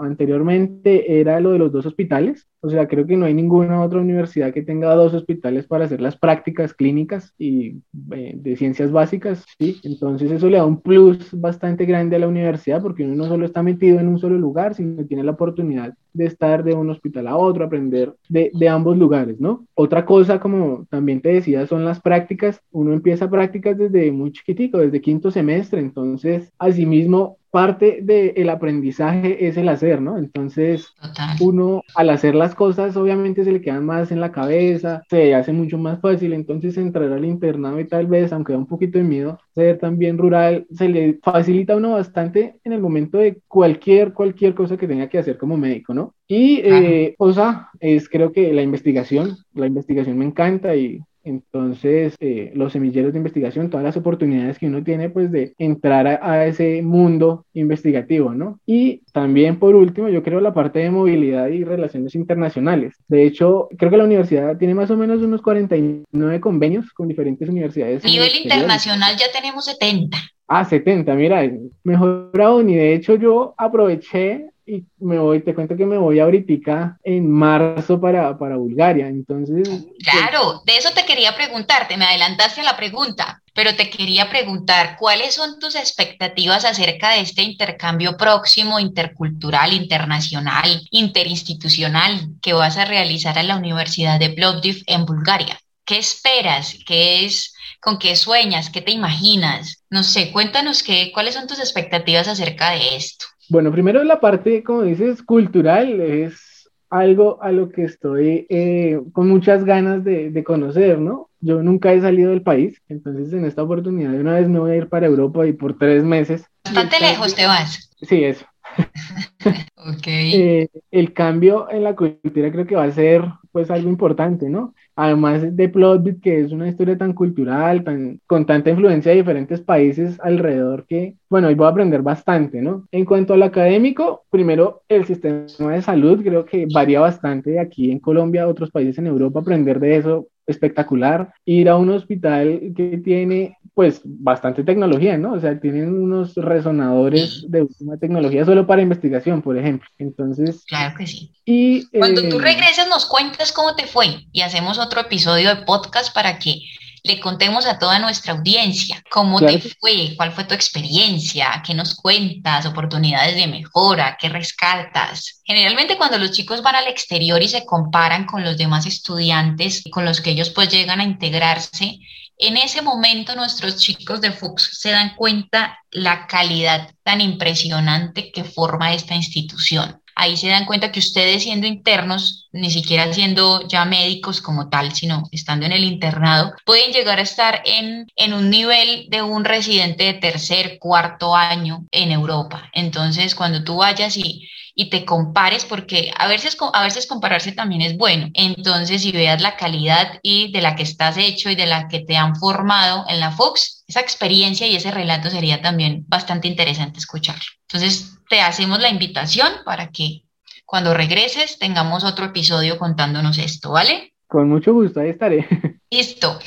anteriormente, 0.01 1.21
era 1.21 1.39
lo 1.39 1.51
de 1.51 1.59
los 1.59 1.71
dos 1.71 1.85
hospitales. 1.85 2.47
O 2.59 2.69
sea, 2.69 2.87
creo 2.87 3.07
que 3.07 3.15
no 3.15 3.27
hay 3.27 3.33
ninguna 3.33 3.81
otra 3.81 4.01
universidad 4.01 4.51
que 4.51 4.63
tenga 4.63 4.93
dos 4.95 5.13
hospitales 5.13 5.67
para 5.67 5.85
hacer 5.85 6.01
las 6.01 6.17
prácticas 6.17 6.73
clínicas 6.73 7.33
y 7.37 7.77
eh, 8.11 8.33
de 8.35 8.55
ciencias 8.57 8.91
básicas, 8.91 9.45
¿sí? 9.57 9.79
Entonces 9.83 10.31
eso 10.31 10.49
le 10.49 10.57
da 10.57 10.65
un 10.65 10.81
plus 10.81 11.29
bastante 11.31 11.85
grande 11.85 12.17
a 12.17 12.19
la 12.19 12.27
universidad 12.27 12.81
porque 12.81 13.03
uno 13.03 13.15
no 13.15 13.27
solo 13.27 13.45
está 13.45 13.63
metido 13.63 13.99
en 13.99 14.09
un 14.09 14.19
solo 14.19 14.37
lugar, 14.37 14.75
sino 14.75 15.05
tiene 15.05 15.23
la 15.23 15.31
oportunidad 15.31 15.93
de 16.15 16.25
estar 16.25 16.63
de 16.63 16.73
un 16.73 16.89
hospital 16.89 17.27
a 17.27 17.37
otro, 17.37 17.65
aprender 17.65 18.15
de, 18.29 18.51
de 18.53 18.69
ambos 18.69 18.97
lugares, 18.97 19.39
¿no? 19.39 19.65
Otra 19.73 20.05
cosa, 20.05 20.39
como 20.39 20.85
también 20.89 21.21
te 21.21 21.29
decía, 21.29 21.67
son 21.67 21.85
las 21.85 21.99
prácticas. 21.99 22.61
Uno 22.71 22.93
empieza 22.93 23.29
prácticas 23.29 23.77
desde 23.77 24.11
muy 24.11 24.31
chiquitico, 24.31 24.77
desde 24.79 25.01
quinto 25.01 25.31
semestre, 25.31 25.79
entonces, 25.79 26.51
asimismo, 26.57 27.37
parte 27.55 27.99
del 28.01 28.49
aprendizaje 28.49 29.47
es 29.47 29.55
el 29.55 29.69
hacer, 29.69 30.01
¿no? 30.01 30.17
Entonces, 30.17 30.93
uno 31.39 31.83
al 31.95 32.09
hacer 32.09 32.35
las 32.35 32.53
cosas 32.53 32.97
obviamente 32.97 33.45
se 33.45 33.51
le 33.53 33.61
quedan 33.61 33.85
más 33.85 34.11
en 34.11 34.19
la 34.19 34.33
cabeza, 34.33 35.03
se 35.09 35.33
hace 35.33 35.53
mucho 35.53 35.77
más 35.77 36.01
fácil, 36.01 36.33
entonces 36.33 36.75
entrar 36.77 37.09
al 37.13 37.23
internado 37.23 37.79
y 37.79 37.87
tal 37.87 38.07
vez, 38.07 38.33
aunque 38.33 38.51
da 38.51 38.59
un 38.59 38.67
poquito 38.67 38.97
de 38.97 39.05
miedo, 39.05 39.39
ser 39.55 39.79
también 39.79 40.17
rural, 40.17 40.67
se 40.69 40.89
le 40.89 41.17
facilita 41.23 41.73
a 41.73 41.77
uno 41.77 41.93
bastante 41.93 42.55
en 42.63 42.73
el 42.73 42.81
momento 42.81 43.17
de 43.17 43.37
cualquier, 43.47 44.13
cualquier 44.13 44.53
cosa 44.53 44.77
que 44.77 44.87
tenga 44.87 45.07
que 45.07 45.17
hacer 45.17 45.37
como 45.37 45.57
médico, 45.57 45.93
¿no? 45.93 46.13
Y, 46.27 46.59
eh, 46.63 47.15
o 47.17 47.31
sea, 47.31 47.69
es 47.79 48.09
creo 48.09 48.31
que 48.33 48.51
la 48.53 48.61
investigación, 48.61 49.37
la 49.53 49.65
investigación 49.65 50.17
me 50.17 50.25
encanta 50.25 50.75
y 50.75 50.99
entonces, 51.25 52.15
eh, 52.19 52.51
los 52.53 52.71
semilleros 52.71 53.11
de 53.11 53.17
investigación, 53.17 53.69
todas 53.69 53.83
las 53.83 53.97
oportunidades 53.97 54.59
que 54.59 54.67
uno 54.67 54.83
tiene, 54.83 55.09
pues, 55.09 55.31
de 55.31 55.53
entrar 55.57 56.07
a, 56.07 56.45
ese 56.45 56.81
mundo 56.83 57.45
investigativo, 57.53 58.33
¿no? 58.33 58.59
Y 58.65 59.01
también, 59.11 59.57
por 59.57 59.75
último, 59.75 60.07
yo 60.09 60.21
creo 60.21 60.39
la 60.39 60.53
parte 60.53 60.79
de 60.79 60.91
movilidad 60.91 61.47
y 61.47 61.63
relaciones 61.63 62.13
internacionales. 62.13 62.93
De 63.07 63.25
hecho, 63.25 63.67
creo 63.77 63.89
que 63.89 63.97
la 63.97 64.03
universidad 64.03 64.57
tiene 64.57 64.75
más 64.75 64.91
o 64.91 64.97
menos 64.97 65.21
unos 65.21 65.41
49 65.41 66.39
convenios 66.39 66.91
con 66.93 67.07
diferentes 67.07 67.49
universidades. 67.49 68.05
A 68.05 68.07
nivel 68.07 68.35
internacional 68.43 69.15
ya 69.17 69.25
tenemos 69.33 69.65
70. 69.65 70.17
Ah, 70.47 70.63
70, 70.63 71.15
mira, 71.15 71.41
mejor 71.83 72.39
aún. 72.39 72.69
Y 72.69 72.75
de 72.75 72.93
hecho 72.93 73.15
yo 73.15 73.55
aproveché 73.57 74.51
y 74.65 74.83
me 74.97 75.19
voy, 75.19 75.41
te 75.41 75.53
cuento 75.53 75.75
que 75.77 75.85
me 75.85 75.97
voy 75.97 76.19
ahorita 76.19 76.97
en 77.03 77.29
marzo 77.29 78.01
para, 78.01 78.37
para 78.37 78.57
Bulgaria, 78.57 79.07
entonces... 79.07 79.67
Pues, 79.67 79.85
claro, 80.03 80.63
de 80.65 80.77
eso 80.77 80.89
te 80.91 81.05
quería 81.05 81.35
preguntarte, 81.35 81.97
me 81.97 82.05
adelantaste 82.05 82.61
a 82.61 82.63
la 82.65 82.77
pregunta, 82.77 83.43
pero 83.53 83.75
te 83.75 83.89
quería 83.89 84.29
preguntar, 84.29 84.97
¿cuáles 84.99 85.35
son 85.35 85.59
tus 85.59 85.75
expectativas 85.75 86.65
acerca 86.65 87.11
de 87.11 87.21
este 87.21 87.43
intercambio 87.43 88.17
próximo, 88.17 88.79
intercultural, 88.79 89.73
internacional, 89.73 90.81
interinstitucional 90.89 92.31
que 92.41 92.53
vas 92.53 92.77
a 92.77 92.85
realizar 92.85 93.37
en 93.37 93.49
la 93.49 93.57
Universidad 93.57 94.19
de 94.19 94.31
Plovdiv 94.31 94.83
en 94.87 95.05
Bulgaria? 95.05 95.59
¿Qué 95.85 95.99
esperas? 95.99 96.75
¿Qué 96.87 97.25
es, 97.25 97.53
con 97.79 97.99
qué 97.99 98.15
sueñas? 98.15 98.71
¿Qué 98.71 98.81
te 98.81 98.91
imaginas? 98.91 99.83
No 99.91 100.01
sé, 100.01 100.31
cuéntanos 100.31 100.81
qué, 100.81 101.11
cuáles 101.13 101.35
son 101.35 101.45
tus 101.45 101.59
expectativas 101.59 102.27
acerca 102.27 102.71
de 102.71 102.95
esto. 102.95 103.25
Bueno, 103.49 103.71
primero 103.71 104.03
la 104.03 104.19
parte, 104.19 104.63
como 104.63 104.83
dices, 104.83 105.21
cultural, 105.23 106.01
es 106.01 106.69
algo 106.89 107.41
a 107.41 107.51
lo 107.51 107.69
que 107.69 107.83
estoy 107.83 108.45
eh, 108.49 108.99
con 109.11 109.27
muchas 109.27 109.65
ganas 109.65 110.03
de, 110.03 110.43
conocer, 110.43 110.99
¿no? 110.99 111.29
Yo 111.39 111.61
nunca 111.61 111.93
he 111.93 112.01
salido 112.01 112.31
del 112.31 112.41
país, 112.41 112.81
entonces 112.87 113.33
en 113.33 113.45
esta 113.45 113.63
oportunidad 113.63 114.11
de 114.11 114.19
una 114.19 114.33
vez 114.33 114.47
me 114.47 114.59
voy 114.59 114.71
a 114.71 114.75
ir 114.77 114.89
para 114.89 115.07
Europa 115.07 115.45
y 115.45 115.53
por 115.53 115.77
tres 115.77 116.03
meses. 116.03 116.45
Bastante 116.63 116.99
lejos 116.99 117.35
te 117.35 117.45
vas. 117.45 117.91
Sí, 118.01 118.23
eso. 118.23 118.45
ok. 119.75 120.07
Eh, 120.07 120.69
el 120.91 121.13
cambio 121.13 121.69
en 121.69 121.83
la 121.83 121.95
cultura 121.95 122.51
creo 122.51 122.65
que 122.65 122.75
va 122.75 122.85
a 122.85 122.91
ser 122.91 123.23
pues 123.51 123.69
algo 123.69 123.89
importante, 123.89 124.49
¿no? 124.49 124.73
Además 124.95 125.55
de 125.55 125.69
Plotbit, 125.69 126.21
que 126.21 126.41
es 126.41 126.51
una 126.51 126.69
historia 126.69 126.97
tan 126.97 127.13
cultural, 127.13 127.83
tan, 127.83 128.19
con 128.27 128.45
tanta 128.45 128.69
influencia 128.69 129.11
de 129.11 129.17
diferentes 129.17 129.61
países 129.61 130.19
alrededor 130.21 130.85
que, 130.87 131.15
bueno, 131.29 131.47
hoy 131.49 131.55
voy 131.55 131.65
a 131.67 131.69
aprender 131.69 132.01
bastante, 132.01 132.61
¿no? 132.61 132.87
En 132.91 133.05
cuanto 133.05 133.33
al 133.33 133.43
académico, 133.43 134.23
primero 134.29 134.83
el 134.87 135.05
sistema 135.05 135.73
de 135.73 135.81
salud 135.81 136.21
creo 136.23 136.45
que 136.45 136.67
varía 136.73 136.99
bastante 136.99 137.59
aquí 137.59 137.91
en 137.91 137.99
Colombia, 137.99 138.43
a 138.43 138.47
otros 138.47 138.71
países 138.71 138.97
en 138.97 139.07
Europa, 139.07 139.41
aprender 139.41 139.79
de 139.79 139.97
eso 139.97 140.27
espectacular. 140.47 141.33
Ir 141.43 141.69
a 141.69 141.77
un 141.77 141.89
hospital 141.89 142.73
que 142.75 142.97
tiene 143.03 143.57
pues 143.75 143.99
bastante 144.05 144.63
tecnología, 144.63 145.17
¿no? 145.17 145.33
O 145.33 145.39
sea, 145.39 145.59
tienen 145.59 145.93
unos 145.93 146.33
resonadores 146.35 147.45
de 147.51 147.63
última 147.63 147.97
tecnología 147.97 148.45
solo 148.45 148.65
para 148.65 148.81
investigación, 148.81 149.41
por 149.41 149.57
ejemplo. 149.57 149.87
Entonces... 149.99 150.63
Claro 150.65 150.95
que 150.97 151.05
sí. 151.05 151.33
Y, 151.43 151.85
Cuando 151.87 152.27
tú 152.29 152.39
eh, 152.39 152.41
regreses 152.41 152.87
nos 152.87 153.05
cuentas 153.05 153.51
cómo 153.51 153.75
te 153.75 153.85
fue 153.85 154.27
y 154.31 154.41
hacemos 154.41 154.79
otro 154.79 155.01
episodio 155.01 155.53
de 155.53 155.63
podcast 155.63 156.15
para 156.15 156.39
que 156.39 156.61
le 157.03 157.19
contemos 157.19 157.67
a 157.67 157.77
toda 157.77 157.99
nuestra 157.99 158.33
audiencia 158.33 159.03
cómo 159.11 159.39
te 159.39 159.59
fue, 159.59 160.15
cuál 160.17 160.31
fue 160.31 160.45
tu 160.45 160.55
experiencia, 160.55 161.61
qué 161.65 161.73
nos 161.75 161.95
cuentas, 161.95 162.65
oportunidades 162.65 163.35
de 163.35 163.47
mejora, 163.47 164.17
qué 164.19 164.27
rescatas. 164.29 165.41
Generalmente 165.43 165.97
cuando 165.97 166.17
los 166.17 166.31
chicos 166.31 166.63
van 166.63 166.75
al 166.75 166.87
exterior 166.87 167.41
y 167.43 167.47
se 167.47 167.65
comparan 167.65 168.25
con 168.25 168.43
los 168.43 168.57
demás 168.57 168.87
estudiantes 168.87 169.83
con 169.91 170.03
los 170.03 170.19
que 170.19 170.31
ellos 170.31 170.49
pues 170.49 170.69
llegan 170.69 170.99
a 170.99 171.03
integrarse, 171.03 171.99
en 172.37 172.57
ese 172.57 172.81
momento 172.81 173.35
nuestros 173.35 173.77
chicos 173.77 174.21
de 174.21 174.31
Fuchs 174.31 174.79
se 174.79 174.91
dan 174.91 175.15
cuenta 175.15 175.79
la 175.91 176.27
calidad 176.27 176.91
tan 177.03 177.21
impresionante 177.21 178.31
que 178.31 178.43
forma 178.43 178.93
esta 178.93 179.15
institución 179.15 180.01
ahí 180.15 180.37
se 180.37 180.47
dan 180.47 180.65
cuenta 180.65 180.91
que 180.91 180.99
ustedes 180.99 181.43
siendo 181.43 181.67
internos, 181.67 182.47
ni 182.53 182.71
siquiera 182.71 183.13
siendo 183.13 183.67
ya 183.67 183.85
médicos 183.85 184.41
como 184.41 184.69
tal, 184.69 184.93
sino 184.93 185.23
estando 185.31 185.65
en 185.65 185.73
el 185.73 185.83
internado, 185.83 186.53
pueden 186.65 186.93
llegar 186.93 187.19
a 187.19 187.23
estar 187.23 187.61
en, 187.65 188.07
en 188.15 188.33
un 188.33 188.49
nivel 188.49 189.07
de 189.09 189.21
un 189.21 189.43
residente 189.43 190.05
de 190.05 190.13
tercer, 190.13 190.77
cuarto 190.79 191.35
año 191.35 191.85
en 191.91 192.11
Europa. 192.11 192.69
Entonces, 192.73 193.35
cuando 193.35 193.63
tú 193.63 193.77
vayas 193.77 194.15
y 194.17 194.47
y 194.75 194.89
te 194.89 195.05
compares, 195.05 195.63
porque 195.63 196.11
a 196.15 196.27
veces, 196.27 196.57
a 196.73 196.83
veces 196.83 197.07
compararse 197.07 197.53
también 197.53 197.81
es 197.81 197.97
bueno. 197.97 198.29
Entonces, 198.33 199.01
si 199.01 199.13
veas 199.13 199.41
la 199.41 199.55
calidad 199.55 200.19
y 200.21 200.51
de 200.51 200.61
la 200.61 200.75
que 200.75 200.83
estás 200.83 201.17
hecho 201.17 201.49
y 201.49 201.55
de 201.55 201.65
la 201.65 201.87
que 201.87 202.01
te 202.01 202.17
han 202.17 202.35
formado 202.35 203.05
en 203.07 203.21
la 203.21 203.31
Fox, 203.31 203.85
esa 203.87 204.01
experiencia 204.01 204.67
y 204.67 204.75
ese 204.75 204.91
relato 204.91 205.29
sería 205.29 205.61
también 205.61 206.03
bastante 206.07 206.49
interesante 206.49 206.99
escucharlo. 206.99 207.45
Entonces, 207.61 208.19
te 208.29 208.41
hacemos 208.41 208.79
la 208.79 208.89
invitación 208.89 209.47
para 209.63 209.91
que 209.91 210.23
cuando 210.65 210.93
regreses 210.93 211.57
tengamos 211.57 212.03
otro 212.03 212.25
episodio 212.25 212.77
contándonos 212.77 213.37
esto, 213.37 213.71
¿vale? 213.71 214.13
Con 214.27 214.49
mucho 214.49 214.73
gusto, 214.73 214.99
ahí 214.99 215.09
estaré. 215.09 215.47
Listo. 215.89 216.37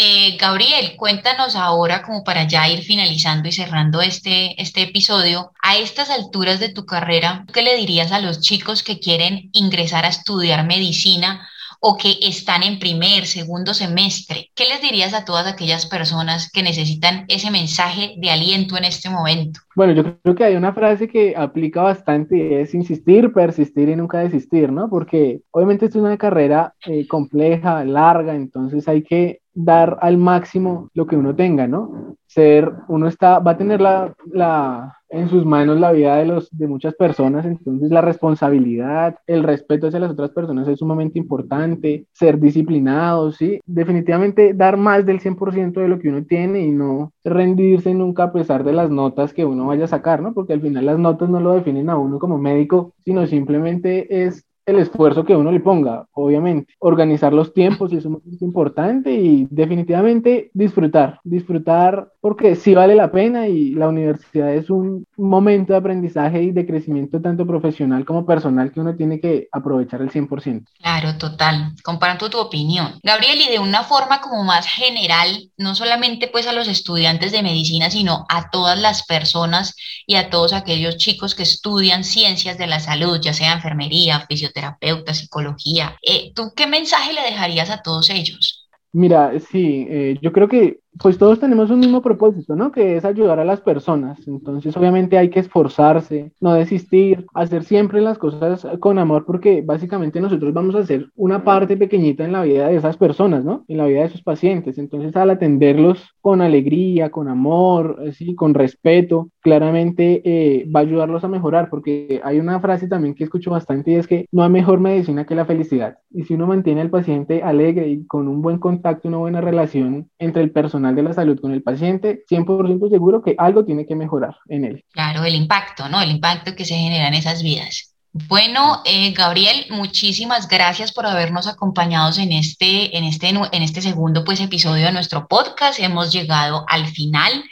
Eh, 0.00 0.36
Gabriel, 0.40 0.94
cuéntanos 0.96 1.56
ahora, 1.56 2.02
como 2.02 2.22
para 2.22 2.46
ya 2.46 2.68
ir 2.68 2.84
finalizando 2.84 3.48
y 3.48 3.52
cerrando 3.52 4.00
este, 4.00 4.54
este 4.62 4.82
episodio, 4.82 5.50
a 5.60 5.76
estas 5.76 6.08
alturas 6.08 6.60
de 6.60 6.68
tu 6.68 6.86
carrera, 6.86 7.44
¿qué 7.52 7.62
le 7.62 7.74
dirías 7.74 8.12
a 8.12 8.20
los 8.20 8.40
chicos 8.40 8.84
que 8.84 9.00
quieren 9.00 9.50
ingresar 9.50 10.04
a 10.04 10.08
estudiar 10.10 10.64
medicina 10.64 11.48
o 11.80 11.96
que 11.96 12.14
están 12.22 12.62
en 12.62 12.78
primer, 12.78 13.26
segundo 13.26 13.74
semestre? 13.74 14.52
¿Qué 14.54 14.66
les 14.68 14.80
dirías 14.80 15.14
a 15.14 15.24
todas 15.24 15.48
aquellas 15.48 15.86
personas 15.86 16.48
que 16.52 16.62
necesitan 16.62 17.24
ese 17.26 17.50
mensaje 17.50 18.14
de 18.18 18.30
aliento 18.30 18.76
en 18.76 18.84
este 18.84 19.10
momento? 19.10 19.58
Bueno, 19.74 19.94
yo 19.94 20.20
creo 20.22 20.34
que 20.36 20.44
hay 20.44 20.54
una 20.54 20.72
frase 20.72 21.08
que 21.08 21.34
aplica 21.36 21.82
bastante 21.82 22.60
es 22.60 22.72
insistir, 22.72 23.32
persistir 23.32 23.88
y 23.88 23.96
nunca 23.96 24.18
desistir, 24.18 24.70
¿no? 24.70 24.88
Porque 24.88 25.40
obviamente 25.50 25.86
es 25.86 25.96
una 25.96 26.16
carrera 26.16 26.74
eh, 26.86 27.04
compleja, 27.08 27.84
larga, 27.84 28.36
entonces 28.36 28.86
hay 28.86 29.02
que 29.02 29.40
dar 29.54 29.98
al 30.00 30.16
máximo 30.18 30.90
lo 30.94 31.06
que 31.06 31.16
uno 31.16 31.34
tenga, 31.34 31.66
¿no? 31.66 32.16
Ser, 32.26 32.70
uno 32.88 33.08
está, 33.08 33.38
va 33.38 33.52
a 33.52 33.56
tener 33.56 33.80
la, 33.80 34.14
la, 34.30 34.98
en 35.08 35.28
sus 35.28 35.44
manos 35.44 35.80
la 35.80 35.92
vida 35.92 36.16
de, 36.16 36.26
los, 36.26 36.50
de 36.50 36.66
muchas 36.66 36.94
personas, 36.94 37.46
entonces 37.46 37.90
la 37.90 38.00
responsabilidad, 38.00 39.16
el 39.26 39.42
respeto 39.42 39.86
hacia 39.86 40.00
las 40.00 40.10
otras 40.10 40.30
personas 40.30 40.68
es 40.68 40.78
sumamente 40.78 41.18
importante, 41.18 42.06
ser 42.12 42.38
disciplinado, 42.38 43.32
¿sí? 43.32 43.60
Definitivamente 43.64 44.52
dar 44.54 44.76
más 44.76 45.06
del 45.06 45.20
100% 45.20 45.80
de 45.80 45.88
lo 45.88 45.98
que 45.98 46.10
uno 46.10 46.24
tiene 46.24 46.60
y 46.60 46.70
no 46.70 47.12
rendirse 47.24 47.94
nunca 47.94 48.24
a 48.24 48.32
pesar 48.32 48.64
de 48.64 48.72
las 48.72 48.90
notas 48.90 49.32
que 49.32 49.44
uno 49.44 49.66
vaya 49.66 49.84
a 49.84 49.88
sacar, 49.88 50.22
¿no? 50.22 50.34
Porque 50.34 50.52
al 50.52 50.60
final 50.60 50.86
las 50.86 50.98
notas 50.98 51.28
no 51.28 51.40
lo 51.40 51.54
definen 51.54 51.88
a 51.90 51.96
uno 51.96 52.18
como 52.18 52.38
médico, 52.38 52.94
sino 53.04 53.26
simplemente 53.26 54.24
es 54.26 54.44
el 54.68 54.78
esfuerzo 54.78 55.24
que 55.24 55.34
uno 55.34 55.50
le 55.50 55.60
ponga, 55.60 56.06
obviamente. 56.12 56.74
Organizar 56.78 57.32
los 57.32 57.52
tiempos 57.54 57.92
es 57.92 58.04
muy 58.06 58.20
importante 58.40 59.12
y 59.12 59.48
definitivamente 59.50 60.50
disfrutar, 60.52 61.20
disfrutar 61.24 62.10
porque 62.20 62.54
sí 62.54 62.74
vale 62.74 62.94
la 62.94 63.10
pena 63.10 63.48
y 63.48 63.70
la 63.70 63.88
universidad 63.88 64.54
es 64.54 64.68
un 64.68 65.06
momento 65.18 65.72
de 65.72 65.78
aprendizaje 65.78 66.42
y 66.42 66.52
de 66.52 66.66
crecimiento 66.66 67.20
tanto 67.20 67.46
profesional 67.46 68.04
como 68.04 68.24
personal 68.24 68.72
que 68.72 68.80
uno 68.80 68.94
tiene 68.94 69.20
que 69.20 69.48
aprovechar 69.52 70.00
el 70.00 70.10
100%. 70.10 70.64
Claro, 70.78 71.18
total. 71.18 71.72
Comparto 71.82 72.30
tu 72.30 72.38
opinión. 72.38 72.98
Gabriel, 73.02 73.40
y 73.40 73.50
de 73.50 73.58
una 73.58 73.82
forma 73.82 74.20
como 74.20 74.44
más 74.44 74.66
general, 74.66 75.50
no 75.56 75.74
solamente 75.74 76.28
pues 76.28 76.46
a 76.46 76.52
los 76.52 76.68
estudiantes 76.68 77.32
de 77.32 77.42
medicina, 77.42 77.90
sino 77.90 78.26
a 78.28 78.50
todas 78.50 78.78
las 78.78 79.04
personas 79.04 79.74
y 80.06 80.14
a 80.14 80.30
todos 80.30 80.52
aquellos 80.52 80.96
chicos 80.96 81.34
que 81.34 81.42
estudian 81.42 82.04
ciencias 82.04 82.58
de 82.58 82.66
la 82.66 82.80
salud, 82.80 83.20
ya 83.20 83.32
sea 83.32 83.54
enfermería, 83.54 84.20
fisioterapia, 84.20 84.78
terapeuta, 84.80 85.14
psicología. 85.14 85.96
Eh, 86.02 86.32
¿Tú 86.34 86.52
qué 86.54 86.66
mensaje 86.66 87.12
le 87.12 87.22
dejarías 87.22 87.70
a 87.70 87.82
todos 87.82 88.10
ellos? 88.10 88.68
Mira, 88.92 89.32
sí, 89.50 89.86
eh, 89.88 90.18
yo 90.22 90.32
creo 90.32 90.48
que 90.48 90.80
pues 91.00 91.18
todos 91.18 91.40
tenemos 91.40 91.70
un 91.70 91.80
mismo 91.80 92.02
propósito, 92.02 92.56
¿no? 92.56 92.72
Que 92.72 92.96
es 92.96 93.04
ayudar 93.04 93.38
a 93.38 93.44
las 93.44 93.60
personas. 93.60 94.26
Entonces, 94.26 94.76
obviamente 94.76 95.18
hay 95.18 95.30
que 95.30 95.40
esforzarse, 95.40 96.32
no 96.40 96.54
desistir, 96.54 97.26
hacer 97.34 97.64
siempre 97.64 98.00
las 98.00 98.18
cosas 98.18 98.66
con 98.80 98.98
amor, 98.98 99.24
porque 99.24 99.62
básicamente 99.62 100.20
nosotros 100.20 100.52
vamos 100.52 100.74
a 100.74 100.80
hacer 100.80 101.10
una 101.16 101.44
parte 101.44 101.76
pequeñita 101.76 102.24
en 102.24 102.32
la 102.32 102.42
vida 102.42 102.68
de 102.68 102.76
esas 102.76 102.96
personas, 102.96 103.44
¿no? 103.44 103.64
En 103.68 103.78
la 103.78 103.86
vida 103.86 104.00
de 104.00 104.06
esos 104.06 104.22
pacientes. 104.22 104.78
Entonces, 104.78 105.14
al 105.16 105.30
atenderlos 105.30 106.14
con 106.20 106.40
alegría, 106.40 107.10
con 107.10 107.28
amor, 107.28 108.00
así, 108.08 108.34
con 108.34 108.54
respeto, 108.54 109.30
claramente 109.40 110.22
eh, 110.24 110.68
va 110.74 110.80
a 110.80 110.82
ayudarlos 110.82 111.24
a 111.24 111.28
mejorar, 111.28 111.70
porque 111.70 112.20
hay 112.24 112.38
una 112.38 112.60
frase 112.60 112.88
también 112.88 113.14
que 113.14 113.24
escucho 113.24 113.50
bastante 113.50 113.92
y 113.92 113.94
es 113.94 114.06
que 114.06 114.26
no 114.32 114.42
hay 114.42 114.50
mejor 114.50 114.80
medicina 114.80 115.24
que 115.24 115.34
la 115.34 115.44
felicidad. 115.44 115.98
Y 116.10 116.24
si 116.24 116.34
uno 116.34 116.46
mantiene 116.46 116.80
al 116.80 116.90
paciente 116.90 117.42
alegre 117.42 117.88
y 117.88 118.06
con 118.06 118.28
un 118.28 118.42
buen 118.42 118.58
contacto, 118.58 119.08
una 119.08 119.18
buena 119.18 119.40
relación 119.40 120.08
entre 120.18 120.42
el 120.42 120.50
personal, 120.50 120.87
de 120.94 121.02
la 121.02 121.12
salud 121.12 121.40
con 121.40 121.52
el 121.52 121.62
paciente, 121.62 122.24
100% 122.30 122.90
seguro 122.90 123.22
que 123.22 123.34
algo 123.38 123.64
tiene 123.64 123.86
que 123.86 123.94
mejorar 123.94 124.36
en 124.48 124.64
él. 124.64 124.84
Claro, 124.92 125.24
el 125.24 125.34
impacto, 125.34 125.88
¿no? 125.88 126.00
El 126.00 126.10
impacto 126.10 126.54
que 126.54 126.64
se 126.64 126.74
genera 126.74 127.08
en 127.08 127.14
esas 127.14 127.42
vidas. 127.42 127.94
Bueno, 128.12 128.82
eh, 128.84 129.12
Gabriel, 129.12 129.66
muchísimas 129.70 130.48
gracias 130.48 130.92
por 130.92 131.06
habernos 131.06 131.46
acompañado 131.46 132.10
en 132.18 132.32
este, 132.32 132.96
en 132.96 133.04
este, 133.04 133.28
en 133.28 133.62
este 133.62 133.82
segundo 133.82 134.24
pues, 134.24 134.40
episodio 134.40 134.86
de 134.86 134.92
nuestro 134.92 135.28
podcast. 135.28 135.78
Hemos 135.78 136.12
llegado 136.12 136.64
al 136.68 136.86
final. 136.86 137.44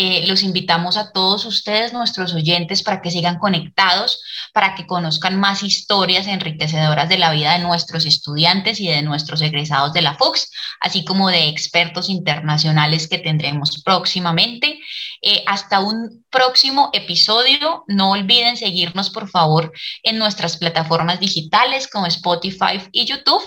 Eh, 0.00 0.28
los 0.28 0.44
invitamos 0.44 0.96
a 0.96 1.10
todos 1.10 1.44
ustedes, 1.44 1.92
nuestros 1.92 2.32
oyentes, 2.32 2.84
para 2.84 3.02
que 3.02 3.10
sigan 3.10 3.40
conectados, 3.40 4.22
para 4.52 4.76
que 4.76 4.86
conozcan 4.86 5.40
más 5.40 5.64
historias 5.64 6.28
enriquecedoras 6.28 7.08
de 7.08 7.18
la 7.18 7.32
vida 7.32 7.54
de 7.54 7.64
nuestros 7.64 8.06
estudiantes 8.06 8.78
y 8.78 8.86
de 8.86 9.02
nuestros 9.02 9.42
egresados 9.42 9.92
de 9.92 10.02
la 10.02 10.14
FUX, 10.14 10.52
así 10.78 11.04
como 11.04 11.30
de 11.30 11.48
expertos 11.48 12.08
internacionales 12.10 13.08
que 13.08 13.18
tendremos 13.18 13.82
próximamente. 13.82 14.78
Eh, 15.22 15.42
hasta 15.46 15.80
un 15.80 16.24
próximo 16.30 16.90
episodio. 16.92 17.84
No 17.88 18.12
olviden 18.12 18.56
seguirnos, 18.56 19.10
por 19.10 19.28
favor, 19.28 19.72
en 20.02 20.18
nuestras 20.18 20.56
plataformas 20.56 21.20
digitales 21.20 21.88
como 21.88 22.06
Spotify 22.06 22.80
y 22.92 23.04
YouTube. 23.04 23.42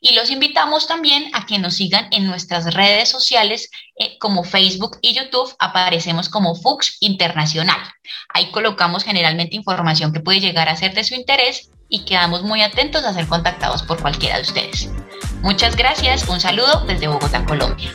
Y 0.00 0.14
los 0.14 0.30
invitamos 0.30 0.86
también 0.86 1.30
a 1.32 1.46
que 1.46 1.58
nos 1.58 1.74
sigan 1.74 2.08
en 2.10 2.26
nuestras 2.26 2.72
redes 2.74 3.08
sociales 3.08 3.70
eh, 3.98 4.18
como 4.18 4.44
Facebook 4.44 4.98
y 5.00 5.14
YouTube. 5.14 5.54
Aparecemos 5.58 6.28
como 6.28 6.54
Fux 6.54 6.96
Internacional. 7.00 7.80
Ahí 8.28 8.50
colocamos 8.50 9.04
generalmente 9.04 9.56
información 9.56 10.12
que 10.12 10.20
puede 10.20 10.40
llegar 10.40 10.68
a 10.68 10.76
ser 10.76 10.94
de 10.94 11.04
su 11.04 11.14
interés 11.14 11.70
y 11.88 12.04
quedamos 12.04 12.42
muy 12.42 12.62
atentos 12.62 13.04
a 13.04 13.14
ser 13.14 13.26
contactados 13.26 13.82
por 13.82 14.00
cualquiera 14.00 14.36
de 14.36 14.42
ustedes. 14.42 14.90
Muchas 15.42 15.76
gracias, 15.76 16.28
un 16.28 16.40
saludo 16.40 16.84
desde 16.86 17.06
Bogotá, 17.06 17.44
Colombia. 17.44 17.92